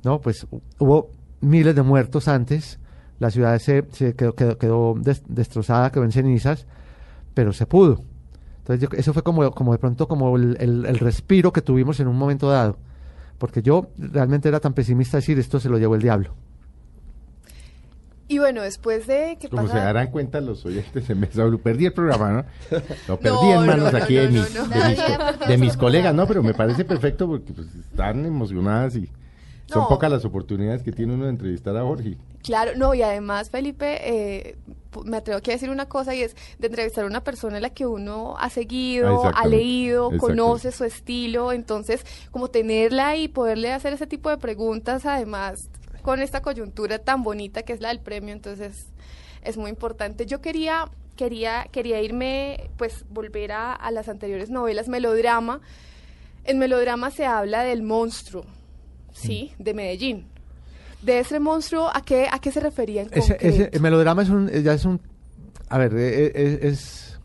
¿no? 0.05 0.21
Pues 0.21 0.47
hu- 0.51 0.61
hubo 0.79 1.11
miles 1.45 1.75
de 1.75 1.83
muertos 1.83 2.29
antes, 2.29 2.79
la 3.21 3.31
ciudad 3.31 3.59
se, 3.59 3.85
se 3.93 4.15
quedó, 4.15 4.35
quedó, 4.35 4.59
quedó 4.59 4.95
des- 4.99 5.23
destrozada, 5.29 5.91
quedó 5.93 6.05
en 6.05 6.13
cenizas, 6.13 6.67
pero 7.35 7.53
se 7.53 7.67
pudo. 7.67 8.03
Entonces 8.59 8.89
yo- 8.89 8.97
eso 8.99 9.13
fue 9.13 9.23
como, 9.23 9.51
como 9.53 9.73
de 9.73 9.79
pronto 9.79 10.09
como 10.09 10.37
el, 10.37 10.57
el- 10.61 10.87
el 10.87 10.99
respiro 10.99 11.53
que 11.53 11.61
tuvimos 11.63 12.01
en 12.01 12.09
un 12.09 12.17
momento 12.17 12.49
dado, 12.49 12.79
porque 13.39 13.63
yo 13.63 13.89
realmente 13.99 14.49
era 14.49 14.61
tan 14.61 14.73
pesimista 14.75 15.19
decir 15.19 15.39
esto 15.39 15.61
se 15.61 15.69
lo 15.69 15.79
llevó 15.79 15.95
el 15.95 16.03
diablo. 16.03 16.35
Y 18.27 18.39
bueno, 18.39 18.63
después 18.63 19.07
de 19.07 19.37
que 19.39 19.51
Como 19.51 19.69
se 19.69 19.77
darán 19.77 20.11
cuenta 20.11 20.41
los 20.41 20.65
oyentes 20.65 21.09
en 21.11 21.21
Mesa 21.21 21.45
Blue, 21.45 21.61
perdí 21.61 21.85
el 21.85 21.93
programa, 21.93 22.33
¿no? 22.33 22.45
Lo 23.09 23.21
perdí 23.21 23.37
No, 23.37 23.61
en 23.61 23.67
manos 23.67 23.93
no, 23.93 23.99
no, 23.99 24.05
aquí 24.05 24.15
no, 24.17 24.21
de 24.23 24.27
no, 24.29 24.33
mis, 24.41 24.55
no. 24.55 24.67
de 25.47 25.59
mis, 25.59 25.73
de 25.73 25.79
colegas, 25.79 26.15
no, 26.15 26.27
pero 26.27 26.43
me 26.43 26.55
parece 26.55 26.87
perfecto 26.87 27.27
porque 27.27 27.53
pues, 27.53 27.67
están 27.75 28.25
emocionadas 28.25 28.97
y 28.97 29.11
son 29.67 29.89
pocas 29.89 30.11
las 30.11 30.25
oportunidades 30.25 30.83
que 30.83 30.93
tiene 30.93 31.15
uno 31.15 31.25
de 31.25 31.31
entrevistar 31.31 31.77
a 31.77 31.83
Jorge. 31.83 32.17
Claro, 32.43 32.73
no, 32.77 32.95
y 32.95 33.03
además, 33.03 33.51
Felipe, 33.51 33.99
eh, 34.03 34.57
me 35.05 35.17
atrevo 35.17 35.39
aquí 35.39 35.51
a 35.51 35.55
decir 35.55 35.71
una 35.71 35.87
cosa 35.87 36.15
y 36.15 36.23
es 36.23 36.37
de 36.59 36.67
entrevistar 36.67 37.05
a 37.05 37.07
una 37.07 37.25
persona 37.25 37.57
a 37.57 37.61
la 37.61 37.71
que 37.71 37.87
uno 37.87 38.37
ha 38.39 38.51
seguido, 38.51 39.31
ha 39.35 39.47
leído, 39.47 40.11
conoce 40.19 40.71
su 40.71 40.85
estilo, 40.85 41.53
entonces, 41.53 42.05
como 42.31 42.49
tenerla 42.49 43.17
y 43.17 43.29
poderle 43.29 43.73
hacer 43.73 43.95
ese 43.95 44.07
tipo 44.07 44.29
de 44.29 44.37
preguntas, 44.37 45.07
además, 45.07 45.71
con 46.03 46.21
esta 46.21 46.43
coyuntura 46.43 46.99
tan 46.99 47.23
bonita 47.23 47.63
que 47.63 47.73
es 47.73 47.81
la 47.81 47.89
del 47.89 48.01
premio, 48.01 48.35
entonces, 48.35 48.89
es 49.43 49.57
muy 49.57 49.71
importante. 49.71 50.27
Yo 50.27 50.43
quería, 50.43 50.91
quería, 51.17 51.67
quería 51.73 52.03
irme, 52.03 52.71
pues, 52.77 53.07
volver 53.09 53.53
a, 53.53 53.73
a 53.73 53.91
las 53.91 54.09
anteriores 54.09 54.51
novelas, 54.51 54.89
melodrama. 54.89 55.61
En 56.45 56.59
melodrama 56.59 57.11
se 57.11 57.25
habla 57.25 57.63
del 57.63 57.83
monstruo, 57.83 58.45
¿sí? 59.15 59.53
De 59.59 59.73
Medellín. 59.73 60.27
De 61.03 61.19
ese 61.21 61.41
monstruo, 61.41 61.89
¿a 61.95 62.03
qué, 62.03 62.27
a 62.31 62.39
qué 62.39 62.51
se 62.53 62.61
refería 62.61 63.03
en 63.03 63.09
Ese, 63.13 63.37
ese- 63.41 63.71
el 63.73 63.81
melodrama 63.81 64.23
es 64.23 64.29
un, 64.31 64.49
ya 64.51 64.73
es 64.75 64.85
un, 64.85 65.01
a 65.69 65.79
ver, 65.79 65.93
eh, 65.95 66.33
eh, 66.35 66.59
es, 66.63 67.19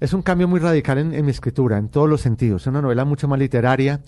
es 0.00 0.12
un 0.12 0.22
cambio 0.22 0.48
muy 0.48 0.58
radical 0.60 0.98
en, 0.98 1.14
en 1.14 1.24
mi 1.24 1.30
escritura, 1.30 1.78
en 1.78 1.88
todos 1.88 2.08
los 2.08 2.20
sentidos. 2.20 2.62
Es 2.62 2.66
una 2.66 2.82
novela 2.82 3.04
mucho 3.04 3.28
más 3.28 3.38
literaria, 3.38 4.00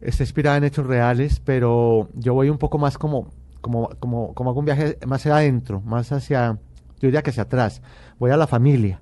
está 0.00 0.22
inspirada 0.22 0.56
en 0.58 0.64
hechos 0.64 0.86
reales, 0.86 1.40
pero 1.44 2.08
yo 2.14 2.34
voy 2.34 2.50
un 2.50 2.58
poco 2.58 2.78
más 2.78 2.98
como, 2.98 3.30
como, 3.60 3.88
como, 3.98 4.32
como 4.34 4.50
hago 4.50 4.60
un 4.60 4.66
viaje 4.66 4.96
más 5.06 5.22
hacia 5.22 5.36
adentro, 5.36 5.80
más 5.80 6.12
hacia, 6.12 6.52
yo 7.00 7.06
diría 7.08 7.22
que 7.22 7.30
hacia 7.30 7.42
atrás. 7.44 7.82
Voy 8.20 8.30
a 8.30 8.36
la 8.36 8.46
familia, 8.46 9.00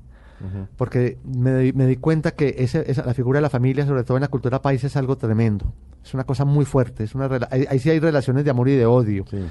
porque 0.76 1.18
me, 1.24 1.56
di- 1.58 1.72
me 1.72 1.86
di 1.86 1.96
cuenta 1.96 2.30
que 2.32 2.54
ese- 2.58 2.90
esa, 2.90 3.04
la 3.04 3.14
figura 3.14 3.38
de 3.38 3.42
la 3.42 3.50
familia, 3.50 3.86
sobre 3.86 4.04
todo 4.04 4.16
en 4.16 4.20
la 4.22 4.28
cultura 4.28 4.62
país, 4.62 4.82
es 4.84 4.96
algo 4.96 5.16
tremendo. 5.18 5.72
Es 6.04 6.14
una 6.14 6.24
cosa 6.24 6.44
muy 6.44 6.64
fuerte. 6.64 7.04
Es 7.04 7.14
una 7.14 7.28
ahí, 7.50 7.66
ahí 7.68 7.78
sí 7.78 7.90
hay 7.90 7.98
relaciones 7.98 8.44
de 8.44 8.50
amor 8.50 8.68
y 8.68 8.76
de 8.76 8.86
odio. 8.86 9.24
Sí. 9.30 9.44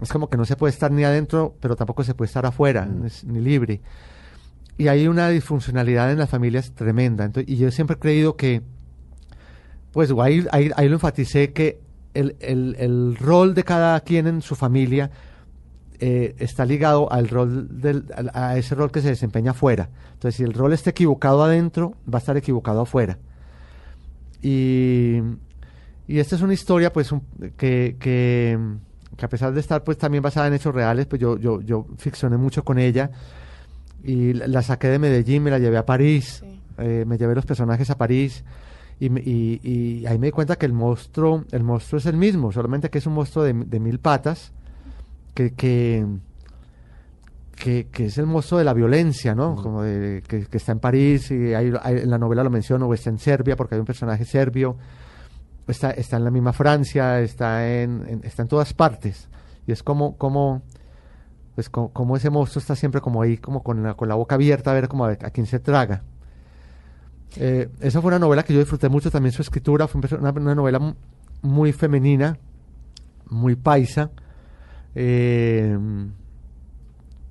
Es 0.00 0.12
como 0.12 0.28
que 0.30 0.36
no 0.36 0.44
se 0.44 0.54
puede 0.56 0.72
estar 0.72 0.92
ni 0.92 1.02
adentro, 1.04 1.54
pero 1.60 1.74
tampoco 1.74 2.04
se 2.04 2.14
puede 2.14 2.28
estar 2.28 2.46
afuera, 2.46 2.86
Mm. 2.86 3.06
es- 3.06 3.24
ni 3.24 3.40
libre. 3.40 3.80
Y 4.76 4.86
hay 4.86 5.08
una 5.08 5.28
disfuncionalidad 5.28 6.12
en 6.12 6.18
las 6.18 6.30
familias 6.30 6.70
tremenda. 6.72 7.24
Entonces, 7.24 7.52
y 7.52 7.56
yo 7.56 7.70
siempre 7.72 7.96
he 7.96 7.98
creído 7.98 8.36
que, 8.36 8.62
pues 9.92 10.12
ahí, 10.22 10.46
ahí, 10.52 10.70
ahí 10.76 10.88
lo 10.88 10.94
enfaticé, 10.94 11.52
que 11.52 11.80
el, 12.14 12.36
el- 12.40 12.76
el 12.78 13.16
rol 13.16 13.54
de 13.54 13.64
cada 13.64 13.98
quien 14.00 14.26
en 14.26 14.42
su 14.42 14.54
familia 14.54 15.10
eh, 16.00 16.34
está 16.38 16.64
ligado 16.64 17.10
al 17.12 17.28
rol 17.28 17.80
del, 17.80 18.04
a 18.32 18.56
ese 18.56 18.74
rol 18.74 18.90
que 18.90 19.00
se 19.02 19.08
desempeña 19.08 19.50
afuera. 19.52 19.88
Entonces, 20.14 20.36
si 20.36 20.42
el 20.44 20.52
rol 20.54 20.72
está 20.72 20.90
equivocado 20.90 21.42
adentro, 21.42 21.94
va 22.12 22.18
a 22.18 22.20
estar 22.20 22.36
equivocado 22.36 22.80
afuera. 22.82 23.18
Y, 24.42 25.18
y 26.06 26.18
esta 26.18 26.36
es 26.36 26.42
una 26.42 26.54
historia, 26.54 26.92
pues, 26.92 27.10
un- 27.12 27.22
que, 27.56 27.96
que, 27.98 28.58
que 29.16 29.24
a 29.24 29.28
pesar 29.28 29.52
de 29.52 29.60
estar, 29.60 29.82
pues, 29.84 29.98
también 29.98 30.22
basada 30.22 30.46
en 30.46 30.54
hechos 30.54 30.74
reales, 30.74 31.06
pues 31.06 31.20
yo, 31.20 31.38
yo, 31.38 31.60
yo 31.60 31.86
ficcioné 31.96 32.36
mucho 32.36 32.64
con 32.64 32.78
ella 32.78 33.10
y 34.04 34.32
la, 34.34 34.46
la 34.46 34.62
saqué 34.62 34.88
de 34.88 34.98
Medellín, 34.98 35.42
me 35.42 35.50
la 35.50 35.58
llevé 35.58 35.76
a 35.76 35.84
París, 35.86 36.42
Sí. 36.44 36.60
eh, 36.78 37.04
me 37.06 37.18
llevé 37.18 37.34
los 37.34 37.44
personajes 37.44 37.90
a 37.90 37.98
París 37.98 38.44
y, 39.00 39.06
y, 39.28 39.60
y 39.62 40.06
ahí 40.06 40.18
me 40.18 40.28
di 40.28 40.30
cuenta 40.30 40.54
que 40.56 40.66
el 40.66 40.72
monstruo, 40.72 41.44
el 41.50 41.64
monstruo 41.64 41.98
es 41.98 42.06
el 42.06 42.16
mismo, 42.16 42.52
solamente 42.52 42.90
que 42.90 42.98
es 42.98 43.06
un 43.06 43.14
monstruo 43.14 43.44
de, 43.44 43.52
de 43.52 43.80
mil 43.80 43.98
patas, 43.98 44.52
que, 45.38 45.54
que, 45.54 46.04
que, 47.56 47.86
que 47.92 48.06
es 48.06 48.18
el 48.18 48.26
monstruo 48.26 48.58
de 48.58 48.64
la 48.64 48.72
violencia, 48.74 49.34
¿no? 49.36 49.54
Como 49.54 49.82
de, 49.82 50.22
que, 50.26 50.46
que 50.46 50.56
está 50.56 50.72
en 50.72 50.80
París 50.80 51.30
y 51.30 51.54
hay, 51.54 51.72
hay- 51.80 51.98
en 51.98 52.10
la 52.10 52.18
novela 52.18 52.42
lo 52.42 52.50
menciono, 52.50 52.86
o 52.88 52.94
está 52.94 53.10
en 53.10 53.18
Serbia 53.18 53.54
porque 53.54 53.76
hay 53.76 53.80
un 53.80 53.86
personaje 53.86 54.24
serbio, 54.24 54.76
está, 55.68 55.90
está 55.92 56.16
en 56.16 56.24
la 56.24 56.30
misma 56.32 56.52
Francia, 56.52 57.20
está 57.20 57.68
en, 57.68 58.04
en- 58.08 58.20
está 58.24 58.42
en 58.42 58.48
todas 58.48 58.72
partes 58.74 59.28
y 59.66 59.70
es 59.72 59.82
como, 59.84 60.16
como 60.16 60.62
pues 61.54 61.68
co- 61.70 61.90
como, 61.92 62.16
ese 62.16 62.30
monstruo 62.30 62.60
está 62.60 62.74
siempre 62.74 63.00
como 63.00 63.22
ahí, 63.22 63.36
como 63.38 63.62
con 63.62 63.82
la, 63.82 63.94
con 63.94 64.08
la 64.08 64.16
boca 64.16 64.34
abierta 64.34 64.72
a 64.72 64.74
ver 64.74 64.88
como 64.88 65.04
a, 65.04 65.10
a 65.10 65.30
quién 65.30 65.46
se 65.46 65.60
traga. 65.60 66.02
Eh, 67.36 67.68
esa 67.80 68.00
fue 68.00 68.08
una 68.08 68.18
novela 68.18 68.42
que 68.42 68.54
yo 68.54 68.58
disfruté 68.60 68.88
mucho 68.88 69.10
también 69.10 69.32
su 69.32 69.42
escritura, 69.42 69.86
fue 69.86 70.00
una, 70.18 70.30
una 70.32 70.54
novela 70.56 70.78
mu- 70.80 70.94
muy 71.42 71.72
femenina, 71.72 72.38
muy 73.30 73.54
paisa, 73.54 74.10
eh, 75.00 75.78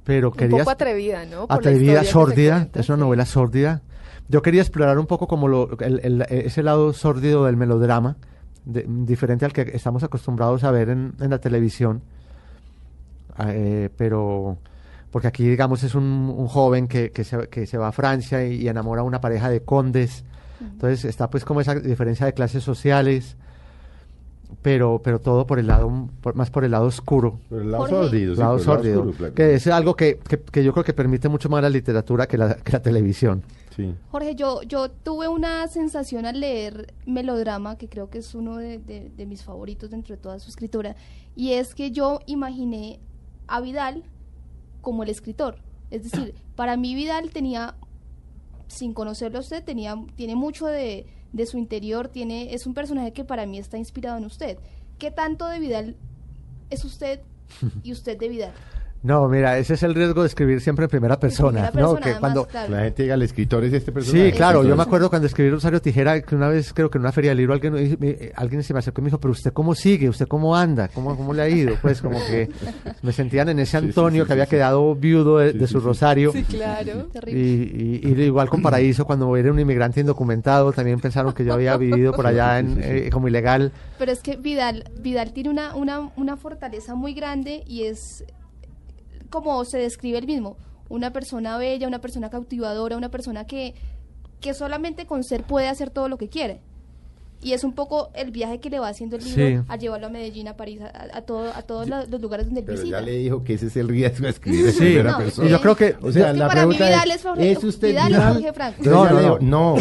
pero 0.04 0.30
Un 0.32 0.38
quería 0.38 0.60
poco 0.60 0.70
atrevida, 0.72 1.26
¿no? 1.26 1.48
Por 1.48 1.58
atrevida, 1.58 2.04
sórdida, 2.06 2.68
es 2.74 2.88
una 2.90 2.98
novela 2.98 3.26
sórdida. 3.26 3.82
Yo 4.30 4.42
quería 4.42 4.62
explorar 4.62 4.98
un 5.00 5.06
poco 5.06 5.28
como 5.28 5.48
lo, 5.48 5.78
el- 5.80 6.00
el- 6.04 6.22
ese 6.30 6.64
lado 6.64 6.94
sórdido 6.94 7.46
del 7.46 7.58
melodrama, 7.58 8.16
de- 8.66 8.86
diferente 8.88 9.44
al 9.46 9.52
que 9.54 9.62
estamos 9.74 10.04
acostumbrados 10.04 10.64
a 10.64 10.72
ver 10.72 10.90
en, 10.90 11.14
en 11.20 11.30
la 11.30 11.40
televisión. 11.40 12.02
Ah, 13.36 13.48
eh, 13.52 13.90
pero 13.98 14.58
porque 15.12 15.28
aquí 15.28 15.48
digamos 15.48 15.84
es 15.84 15.94
un, 15.96 16.04
un 16.04 16.48
joven 16.48 16.88
que, 16.88 17.12
que, 17.12 17.24
se, 17.24 17.48
que 17.50 17.66
se 17.68 17.78
va 17.78 17.90
a 17.90 17.92
Francia 17.92 18.46
y, 18.46 18.56
y 18.62 18.68
enamora 18.68 19.02
a 19.02 19.04
una 19.04 19.20
pareja 19.22 19.50
de 19.50 19.62
condes. 19.62 20.24
Entonces 20.62 21.06
está 21.06 21.30
pues 21.30 21.46
como 21.46 21.62
esa 21.62 21.76
diferencia 21.76 22.26
de 22.26 22.34
clases 22.34 22.64
sociales, 22.64 23.36
pero, 24.62 25.02
pero 25.04 25.20
todo 25.20 25.46
por 25.46 25.60
el 25.60 25.68
lado, 25.68 26.10
por- 26.22 26.36
más 26.36 26.50
por 26.50 26.64
el 26.64 26.72
lado 26.72 26.86
oscuro 26.86 27.40
Pero 27.50 27.62
el 27.62 27.72
lado 27.72 27.88
sórdido, 27.88 28.36
sí, 28.36 28.64
sórdido, 28.64 29.12
claro. 29.12 29.34
que 29.34 29.56
es 29.56 29.68
algo 29.68 29.96
que, 29.96 30.20
que, 30.28 30.40
que 30.40 30.64
yo 30.64 30.72
creo 30.74 30.84
que 30.84 30.94
permite 30.94 31.30
mucho 31.30 31.50
más 31.50 31.62
la 31.62 31.70
literatura 31.70 32.28
que 32.28 32.38
la, 32.38 32.56
que 32.56 32.72
la 32.72 32.82
televisión. 32.82 33.44
Sí. 33.76 33.94
Jorge, 34.10 34.34
yo, 34.36 34.64
yo 34.64 34.90
tuve 34.90 35.28
una 35.28 35.68
sensación 35.68 36.26
al 36.26 36.40
leer 36.40 36.94
Melodrama, 37.06 37.78
que 37.78 37.88
creo 37.88 38.10
que 38.10 38.18
es 38.20 38.34
uno 38.34 38.58
de, 38.58 38.80
de- 38.80 39.12
de 39.16 39.26
mis 39.26 39.44
favoritos 39.44 39.92
dentro 39.92 40.16
de 40.16 40.22
toda 40.22 40.40
su 40.40 40.50
escritura, 40.50 40.96
y 41.36 41.52
es 41.54 41.76
que 41.76 41.92
yo 41.92 42.20
imaginé 42.26 43.00
a 43.48 43.62
Vidal 43.62 44.04
como 44.82 45.04
el 45.04 45.10
escritor. 45.10 45.58
Es 45.92 46.04
decir, 46.10 46.34
para 46.56 46.76
mí 46.78 46.96
Vidal 46.96 47.30
tenía, 47.30 47.76
sin 48.68 48.94
conocerlo 48.94 49.38
a 49.38 49.42
usted, 49.42 49.64
tenía, 49.64 49.96
tiene 50.16 50.36
mucho 50.36 50.66
de, 50.66 51.06
de 51.34 51.46
su 51.46 51.58
interior, 51.58 52.08
tiene, 52.08 52.54
es 52.54 52.66
un 52.66 52.74
personaje 52.74 53.14
que 53.14 53.24
para 53.24 53.46
mí 53.46 53.58
está 53.58 53.78
inspirado 53.78 54.18
en 54.18 54.26
usted. 54.26 54.58
¿Qué 54.98 55.12
tanto 55.12 55.48
de 55.48 55.60
Vidal 55.60 55.96
es 56.70 56.84
usted 56.86 57.22
y 57.84 57.92
usted 57.92 58.18
de 58.18 58.30
Vidal? 58.30 58.54
No, 59.04 59.28
mira, 59.30 59.58
ese 59.58 59.76
es 59.76 59.84
el 59.84 59.94
riesgo 59.96 60.22
de 60.24 60.28
escribir 60.28 60.60
siempre 60.60 60.86
en 60.86 60.90
primera 60.90 61.20
persona, 61.20 61.70
primera 61.70 61.88
¿no? 61.88 61.94
persona, 61.94 62.00
Que 62.02 62.10
además, 62.10 62.20
cuando 62.20 62.46
claro. 62.48 62.72
La 62.76 62.84
gente 62.84 63.04
diga, 63.04 63.16
el 63.16 63.22
escritor 63.22 63.64
es 63.64 63.72
este 63.74 63.92
personaje. 63.92 64.32
Sí, 64.32 64.36
claro, 64.36 64.64
yo 64.64 64.76
me 64.76 64.84
acuerdo 64.84 65.10
cuando 65.10 65.28
escribí 65.28 65.50
Rosario 65.52 65.82
Tijera, 65.82 66.20
que 66.22 66.36
una 66.36 66.50
vez 66.50 66.74
creo 66.74 66.90
que 66.90 66.98
en 66.98 67.04
una 67.04 67.12
feria 67.12 67.32
del 67.32 67.38
libro 67.38 67.54
alguien, 67.54 67.74
me- 68.00 68.32
alguien 68.36 68.64
se 68.64 68.74
me 68.74 68.80
acercó 68.80 69.00
y 69.02 69.04
me 69.04 69.08
dijo, 69.10 69.20
pero 69.20 69.32
usted 69.32 69.54
cómo 69.54 69.76
sigue, 69.76 70.10
usted 70.10 70.28
cómo 70.28 70.56
anda, 70.56 70.88
cómo, 70.90 71.16
cómo 71.16 71.34
le 71.34 71.42
ha 71.44 71.48
ido, 71.50 71.76
pues 71.82 72.02
como 72.02 72.18
que 72.26 72.50
me 73.04 73.12
sentían 73.14 73.50
en 73.50 73.60
ese 73.60 73.78
Sí, 73.78 73.84
sí, 73.84 73.88
Antonio 73.90 74.24
sí, 74.24 74.28
que 74.28 74.34
había 74.34 74.46
sí, 74.46 74.50
sí. 74.50 74.56
quedado 74.56 74.96
viudo 74.96 75.38
de, 75.38 75.54
de 75.54 75.68
su 75.68 75.80
sí. 75.80 75.86
Rosario. 75.86 76.32
Sí, 76.34 76.44
claro. 76.44 77.08
Y- 77.28 78.02
y 78.08 78.22
igual 78.24 78.50
con 78.50 78.62
Paraíso, 78.62 79.06
cuando 79.06 79.36
era 79.38 79.52
un 79.52 79.60
inmigrante 79.60 80.02
indocumentado, 80.02 80.72
también 80.74 81.00
pensaron 81.00 81.34
que 81.34 81.46
yo 81.46 81.54
había 81.54 81.78
vivido 81.78 82.14
por 82.14 82.26
allá 82.28 82.60
en, 82.60 82.80
eh, 82.82 83.10
como 83.12 83.28
ilegal. 83.28 83.72
Pero 84.00 84.12
es 84.12 84.20
que 84.22 84.36
Vidal, 84.38 84.86
Vidal 85.00 85.34
tiene 85.34 85.50
una, 85.50 85.76
una, 85.76 86.10
una 86.16 86.36
fortaleza 86.38 86.96
muy 86.96 87.14
grande 87.14 87.64
y 87.68 87.84
es 87.84 88.24
como 89.30 89.64
se 89.66 89.78
describe 89.78 90.18
él 90.18 90.28
mismo, 90.28 90.58
una 90.90 91.12
persona 91.12 91.58
bella, 91.58 91.88
una 91.88 92.00
persona 92.00 92.30
cautivadora, 92.30 92.96
una 92.98 93.10
persona 93.10 93.46
que, 93.46 93.74
que 94.42 94.54
solamente 94.54 95.06
con 95.06 95.24
ser 95.24 95.44
puede 95.44 95.68
hacer 95.68 95.90
todo 95.90 96.08
lo 96.10 96.18
que 96.18 96.30
quiere. 96.30 96.60
Y 97.40 97.54
es 97.54 97.64
un 97.64 97.74
poco 97.74 98.10
el 98.16 98.32
viaje 98.32 98.60
que 98.60 98.72
le 98.72 98.80
va 98.80 98.88
haciendo 98.88 99.16
el 99.16 99.24
libro 99.24 99.48
Sí. 99.48 99.66
a 99.68 99.76
llevarlo 99.78 100.08
a 100.08 100.10
Medellín, 100.10 100.48
a 100.48 100.58
París, 100.58 100.80
a, 100.82 101.18
a 101.18 101.22
todo, 101.22 101.52
a 101.54 101.62
todos 101.62 101.88
la- 101.88 102.04
los 102.06 102.20
lugares 102.20 102.48
donde 102.48 102.62
él 102.62 102.66
Pero 102.66 102.80
visita. 102.80 103.00
ya 103.00 103.06
le 103.06 103.12
dijo 103.12 103.44
que 103.44 103.54
ese 103.54 103.68
es 103.68 103.78
el 103.78 103.88
riesgo 103.90 104.24
de 104.24 104.32
escribir 104.32 104.66
en 104.66 104.72
Sí, 104.74 104.80
primera 104.80 105.12
No, 105.12 105.18
persona. 105.20 105.48
y 105.48 105.52
yo 105.52 105.62
creo 105.62 105.76
que, 105.76 105.96
O 106.02 106.12
sea, 106.12 106.28
Es 106.30 106.34
que 106.34 106.40
la 106.40 106.48
para 106.48 106.66
mí 106.66 106.74
pregunta 106.76 106.86
Vidal 106.88 107.12
es 107.12 107.24
Jorge- 107.24 107.52
¿es 107.52 107.64
usted 107.64 107.88
Vidal 107.90 108.12
es 108.12 108.18
Vidal? 108.18 108.34
Jorge 108.34 108.54
Franco. 108.54 108.82
No, 108.86 109.10
no, 109.12 109.20
digo, 109.20 109.38
no. 109.42 109.76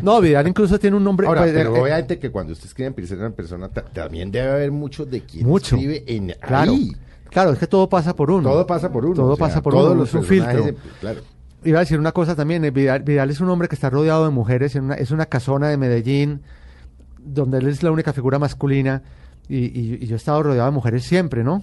no, 0.00 0.20
Vidal 0.20 0.46
incluso 0.46 0.78
tiene 0.78 0.96
un 0.96 1.02
nombre. 1.02 1.26
Ahora, 1.26 1.40
pues, 1.40 1.52
pero 1.54 1.74
eh, 1.74 1.78
eh, 1.78 1.82
obviamente 1.82 2.18
que 2.20 2.30
cuando 2.30 2.52
usted 2.52 2.66
escribe 2.66 2.86
en 2.86 2.94
primera 2.94 3.30
persona, 3.30 3.68
ta- 3.68 3.82
también 3.84 4.30
debe 4.30 4.50
haber 4.50 4.70
mucho 4.70 5.04
de 5.04 5.22
quien 5.22 5.44
Mucho. 5.44 5.74
escribe 5.74 6.04
en 6.06 6.36
Claro, 6.40 6.70
ahí. 6.70 6.92
Claro, 7.32 7.52
es 7.52 7.58
que 7.58 7.66
todo 7.66 7.88
pasa 7.88 8.14
por 8.14 8.30
uno. 8.30 8.48
Todo 8.50 8.66
pasa 8.66 8.90
por 8.92 9.04
uno. 9.04 9.14
Todo 9.14 9.32
o 9.32 9.36
sea, 9.36 9.46
pasa 9.46 9.62
por 9.62 9.72
todos 9.72 9.90
uno, 9.92 10.00
los 10.00 10.08
es 10.10 10.14
un 10.14 10.24
filtro. 10.24 10.64
de- 10.64 10.76
claro. 11.00 11.20
Iba 11.64 11.78
a 11.78 11.80
decir 11.82 11.98
una 11.98 12.12
cosa 12.12 12.34
también, 12.34 12.64
eh, 12.64 12.70
Vidal, 12.72 13.02
Vidal 13.02 13.30
es 13.30 13.40
un 13.40 13.48
hombre 13.48 13.68
que 13.68 13.74
está 13.76 13.88
rodeado 13.90 14.24
de 14.24 14.30
mujeres, 14.30 14.74
en 14.76 14.84
una- 14.84 14.94
es 14.94 15.10
una 15.12 15.26
casona 15.26 15.68
de 15.68 15.76
Medellín, 15.76 16.42
donde 17.18 17.58
él 17.58 17.68
es 17.68 17.82
la 17.82 17.90
única 17.92 18.12
figura 18.12 18.38
masculina, 18.38 19.02
y, 19.48 19.58
y- 19.58 19.98
y 20.00 20.06
yo 20.06 20.14
he 20.14 20.16
estado 20.16 20.42
rodeado 20.42 20.66
de 20.68 20.74
mujeres 20.74 21.04
siempre, 21.04 21.44
¿no? 21.44 21.62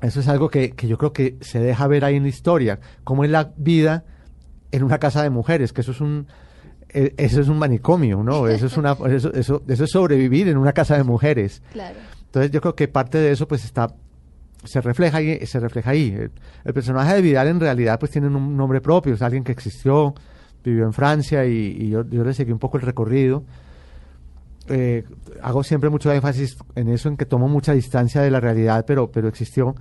Eso 0.00 0.20
es 0.20 0.28
algo 0.28 0.48
que, 0.48 0.70
que 0.72 0.88
yo 0.88 0.96
creo 0.98 1.12
que 1.12 1.36
se 1.42 1.60
deja 1.60 1.86
ver 1.86 2.04
ahí 2.04 2.16
en 2.16 2.22
la 2.24 2.28
historia, 2.30 2.80
cómo 3.04 3.22
es 3.24 3.30
la 3.30 3.52
vida 3.56 4.04
en 4.72 4.82
una 4.82 4.98
casa 4.98 5.22
de 5.22 5.30
mujeres, 5.30 5.72
que 5.72 5.82
eso 5.82 5.92
es 5.92 6.00
un... 6.00 6.26
eh, 6.88 7.14
Eso 7.18 7.40
es 7.40 7.48
un 7.48 7.58
manicomio, 7.58 8.22
¿no? 8.24 8.48
Eso 8.48 8.66
es, 8.66 8.76
una, 8.76 8.96
eso, 9.08 9.32
eso, 9.32 9.62
eso 9.68 9.84
es 9.84 9.90
sobrevivir 9.90 10.48
en 10.48 10.56
una 10.56 10.72
casa 10.72 10.96
de 10.96 11.04
mujeres. 11.04 11.62
Claro. 11.72 11.96
Entonces 12.26 12.50
yo 12.50 12.60
creo 12.60 12.74
que 12.74 12.88
parte 12.88 13.18
de 13.18 13.30
eso 13.32 13.46
pues 13.46 13.64
está 13.64 13.92
se 14.64 14.80
refleja 14.80 15.18
ahí, 15.18 15.46
se 15.46 15.58
refleja 15.60 15.90
ahí. 15.90 16.10
El, 16.10 16.30
el 16.64 16.74
personaje 16.74 17.14
de 17.14 17.22
Vidal 17.22 17.48
en 17.48 17.60
realidad 17.60 17.98
pues 17.98 18.10
tiene 18.12 18.26
un 18.28 18.56
nombre 18.56 18.80
propio, 18.80 19.14
es 19.14 19.22
alguien 19.22 19.44
que 19.44 19.52
existió, 19.52 20.14
vivió 20.64 20.84
en 20.84 20.92
Francia 20.92 21.44
y, 21.46 21.76
y 21.78 21.88
yo, 21.90 22.04
yo 22.08 22.24
le 22.24 22.34
seguí 22.34 22.52
un 22.52 22.58
poco 22.58 22.76
el 22.76 22.82
recorrido. 22.82 23.44
Eh, 24.68 25.04
hago 25.42 25.64
siempre 25.64 25.90
mucho 25.90 26.12
énfasis 26.12 26.56
en 26.76 26.88
eso, 26.88 27.08
en 27.08 27.16
que 27.16 27.26
tomo 27.26 27.48
mucha 27.48 27.72
distancia 27.72 28.20
de 28.22 28.30
la 28.30 28.38
realidad, 28.40 28.84
pero, 28.86 29.10
pero 29.10 29.28
existió. 29.28 29.74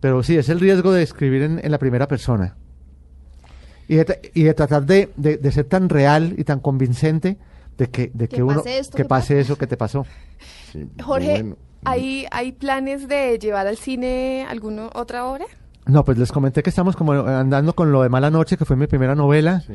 Pero 0.00 0.22
sí, 0.22 0.36
es 0.38 0.48
el 0.48 0.60
riesgo 0.60 0.92
de 0.92 1.02
escribir 1.02 1.42
en, 1.42 1.60
en 1.62 1.70
la 1.70 1.78
primera 1.78 2.08
persona. 2.08 2.56
Y 3.86 3.96
de, 3.96 4.30
y 4.34 4.44
de 4.44 4.54
tratar 4.54 4.86
de, 4.86 5.10
de- 5.16 5.36
de 5.36 5.52
ser 5.52 5.64
tan 5.64 5.88
real 5.88 6.34
y 6.38 6.44
tan 6.44 6.60
convincente 6.60 7.36
de 7.76 7.88
que, 7.90 8.10
de 8.14 8.28
Que 8.28 8.36
que, 8.36 8.42
uno 8.42 8.56
pase 8.62 8.78
esto 8.78 8.96
que 8.96 9.02
que 9.02 9.08
pase 9.08 9.40
eso 9.40 9.58
que 9.58 9.66
te 9.66 9.76
pasó. 9.76 10.06
Sí, 10.72 10.88
Jorge, 11.02 11.30
bueno. 11.42 11.56
¿Hay, 11.84 12.26
¿hay 12.30 12.52
planes 12.52 13.08
de 13.08 13.38
llevar 13.38 13.66
al 13.66 13.76
cine 13.76 14.46
alguna 14.48 14.90
otra 14.94 15.26
obra? 15.26 15.46
No, 15.86 16.04
pues 16.04 16.18
les 16.18 16.30
comenté 16.30 16.62
que 16.62 16.70
estamos 16.70 16.96
como 16.96 17.12
andando 17.12 17.74
con 17.74 17.90
lo 17.90 18.02
de 18.02 18.08
Mala 18.08 18.30
Noche, 18.30 18.56
que 18.56 18.64
fue 18.64 18.76
mi 18.76 18.86
primera 18.86 19.14
novela. 19.14 19.60
Sí. 19.60 19.74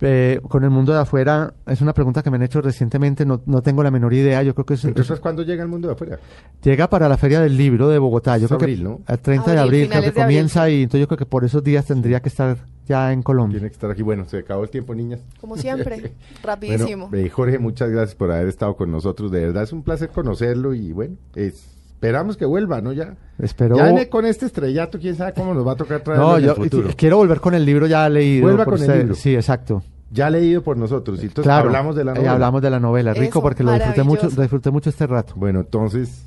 Eh, 0.00 0.40
con 0.48 0.62
el 0.62 0.70
mundo 0.70 0.92
de 0.92 1.00
afuera, 1.00 1.52
es 1.66 1.80
una 1.80 1.92
pregunta 1.92 2.22
que 2.22 2.30
me 2.30 2.36
han 2.36 2.42
hecho 2.42 2.60
recientemente, 2.60 3.26
no, 3.26 3.42
no 3.46 3.62
tengo 3.62 3.82
la 3.82 3.90
menor 3.90 4.14
idea. 4.14 4.42
Yo 4.44 4.54
creo 4.54 4.64
que 4.64 4.74
es, 4.74 4.84
Entonces, 4.84 5.18
¿cuándo 5.18 5.42
llega 5.42 5.62
el 5.62 5.68
mundo 5.68 5.88
de 5.88 5.94
afuera? 5.94 6.18
llega 6.62 6.88
para 6.88 7.08
la 7.08 7.16
Feria 7.16 7.40
del 7.40 7.56
Libro 7.56 7.88
de 7.88 7.98
Bogotá. 7.98 8.38
Yo 8.38 8.44
Es 8.44 8.48
creo 8.48 8.60
abril, 8.60 8.78
que 8.78 8.84
¿no? 8.84 9.00
al 9.06 9.18
30 9.18 9.50
de 9.52 9.58
Abril, 9.58 9.60
abril 9.60 9.88
creo 9.88 10.02
que 10.02 10.08
abril, 10.08 10.22
comienza 10.22 10.66
sí. 10.66 10.72
y 10.72 10.82
entonces 10.82 11.00
yo 11.00 11.08
creo 11.08 11.18
que 11.18 11.26
por 11.26 11.44
esos 11.44 11.64
días 11.64 11.84
tendría 11.84 12.20
que 12.20 12.28
estar 12.28 12.56
ya 12.86 13.12
en 13.12 13.22
Colombia. 13.22 13.58
Tiene 13.58 13.68
que 13.70 13.74
estar 13.74 13.90
aquí. 13.90 14.02
Bueno, 14.02 14.24
se 14.26 14.38
acabó 14.38 14.62
el 14.62 14.70
tiempo, 14.70 14.94
niñas. 14.94 15.20
Como 15.40 15.56
siempre, 15.56 16.12
rapidísimo. 16.42 17.08
Bueno, 17.08 17.26
eh, 17.26 17.28
Jorge, 17.28 17.58
muchas 17.58 17.90
gracias 17.90 18.14
por 18.14 18.30
haber 18.30 18.48
estado 18.48 18.76
con 18.76 18.90
nosotros. 18.90 19.30
De 19.32 19.40
verdad 19.40 19.64
es 19.64 19.72
un 19.72 19.82
placer 19.82 20.08
conocerlo 20.10 20.74
y 20.74 20.92
bueno, 20.92 21.16
es 21.34 21.76
esperamos 21.98 22.36
que 22.36 22.44
vuelva, 22.46 22.80
¿no? 22.80 22.92
Ya. 22.92 23.16
Espero- 23.40 23.76
Ya 23.76 24.08
con 24.08 24.24
este 24.24 24.46
estrellato, 24.46 25.00
quién 25.00 25.16
sabe 25.16 25.32
cómo 25.32 25.52
nos 25.52 25.66
va 25.66 25.72
a 25.72 25.76
tocar 25.76 26.00
traer 26.00 26.20
No, 26.20 26.36
en 26.36 26.44
yo 26.44 26.50
el 26.52 26.56
futuro. 26.56 26.88
eh, 26.90 26.94
quiero 26.96 27.16
volver 27.16 27.40
con 27.40 27.54
el 27.54 27.64
libro 27.64 27.88
ya 27.88 28.08
leído. 28.08 28.42
Vuelva 28.42 28.64
por 28.64 28.78
con 28.78 28.88
el 28.90 28.98
libro. 29.00 29.14
Sí, 29.16 29.34
exacto. 29.34 29.82
Ya 30.12 30.30
leído 30.30 30.62
por 30.62 30.76
nosotros. 30.76 31.18
Y 31.18 31.26
entonces 31.26 31.42
claro. 31.44 31.66
hablamos 31.66 31.96
de 31.96 32.04
la 32.04 32.12
eh, 32.12 32.14
novela. 32.14 32.32
hablamos 32.32 32.62
de 32.62 32.70
la 32.70 32.78
novela. 32.80 33.12
Rico 33.14 33.24
Eso, 33.24 33.42
porque 33.42 33.64
lo 33.64 33.72
disfruté 33.72 34.02
mucho, 34.04 34.28
lo 34.34 34.42
disfruté 34.42 34.70
mucho 34.70 34.90
este 34.90 35.06
rato. 35.08 35.34
Bueno, 35.36 35.58
entonces, 35.60 36.24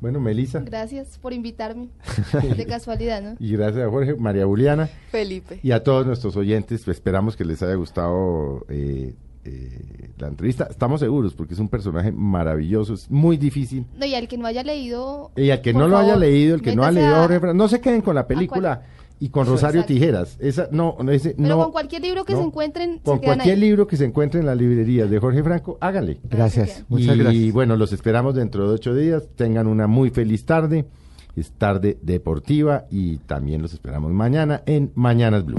bueno, 0.00 0.20
Melissa. 0.20 0.60
Gracias 0.60 1.18
por 1.18 1.32
invitarme. 1.32 1.88
De 2.56 2.64
casualidad, 2.64 3.20
¿no? 3.20 3.34
Y 3.40 3.52
gracias 3.56 3.86
a 3.86 3.90
Jorge, 3.90 4.14
María 4.14 4.46
Juliana 4.46 4.88
Felipe. 5.10 5.58
y 5.64 5.72
a 5.72 5.82
todos 5.82 6.06
nuestros 6.06 6.36
oyentes. 6.36 6.86
Esperamos 6.86 7.36
que 7.36 7.44
les 7.44 7.60
haya 7.62 7.74
gustado 7.74 8.64
eh, 8.68 9.14
eh, 9.48 10.10
la 10.18 10.28
entrevista. 10.28 10.66
Estamos 10.70 11.00
seguros 11.00 11.34
porque 11.34 11.54
es 11.54 11.60
un 11.60 11.68
personaje 11.68 12.12
maravilloso, 12.12 12.94
es 12.94 13.10
muy 13.10 13.36
difícil. 13.36 13.86
No, 13.98 14.04
y 14.06 14.14
al 14.14 14.28
que 14.28 14.36
no 14.38 14.46
haya 14.46 14.62
leído. 14.62 15.30
Y 15.36 15.50
al 15.50 15.60
que 15.62 15.72
no 15.72 15.88
lo 15.88 15.96
haya 15.98 16.16
leído, 16.16 16.54
el 16.54 16.62
que 16.62 16.74
no 16.76 16.84
ha 16.84 16.90
leído 16.90 17.16
a- 17.16 17.20
Jorge 17.22 17.40
Fran- 17.40 17.54
no 17.56 17.68
se 17.68 17.80
queden 17.80 18.00
con 18.02 18.14
la 18.14 18.26
película 18.26 18.82
y 19.20 19.30
con 19.30 19.46
Rosario 19.46 19.80
Exacto. 19.80 19.94
Tijeras. 19.94 20.36
Esa, 20.38 20.68
no, 20.70 20.96
no, 21.02 21.10
ese, 21.10 21.34
Pero 21.36 21.48
no, 21.48 21.62
con 21.64 21.72
cualquier 21.72 22.02
libro 22.02 22.24
que 22.24 22.34
no. 22.34 22.40
se 22.40 22.44
encuentren, 22.46 22.98
Con 23.00 23.18
se 23.18 23.24
cualquier 23.24 23.54
ahí. 23.56 23.60
libro 23.60 23.86
que 23.86 23.96
se 23.96 24.04
encuentre 24.04 24.38
en 24.40 24.46
las 24.46 24.56
librerías 24.56 25.10
de 25.10 25.18
Jorge 25.18 25.42
Franco, 25.42 25.76
háganle. 25.80 26.20
Gracias. 26.30 26.84
Muchas 26.88 27.16
y 27.16 27.18
gracias. 27.18 27.52
bueno, 27.52 27.76
los 27.76 27.92
esperamos 27.92 28.34
dentro 28.34 28.68
de 28.68 28.74
ocho 28.74 28.94
días. 28.94 29.24
Tengan 29.34 29.66
una 29.66 29.86
muy 29.88 30.10
feliz 30.10 30.44
tarde. 30.44 30.84
Es 31.36 31.52
tarde 31.52 31.98
deportiva 32.02 32.86
y 32.90 33.18
también 33.18 33.62
los 33.62 33.72
esperamos 33.72 34.10
mañana 34.12 34.62
en 34.66 34.90
Mañanas 34.96 35.44
Blue. 35.44 35.58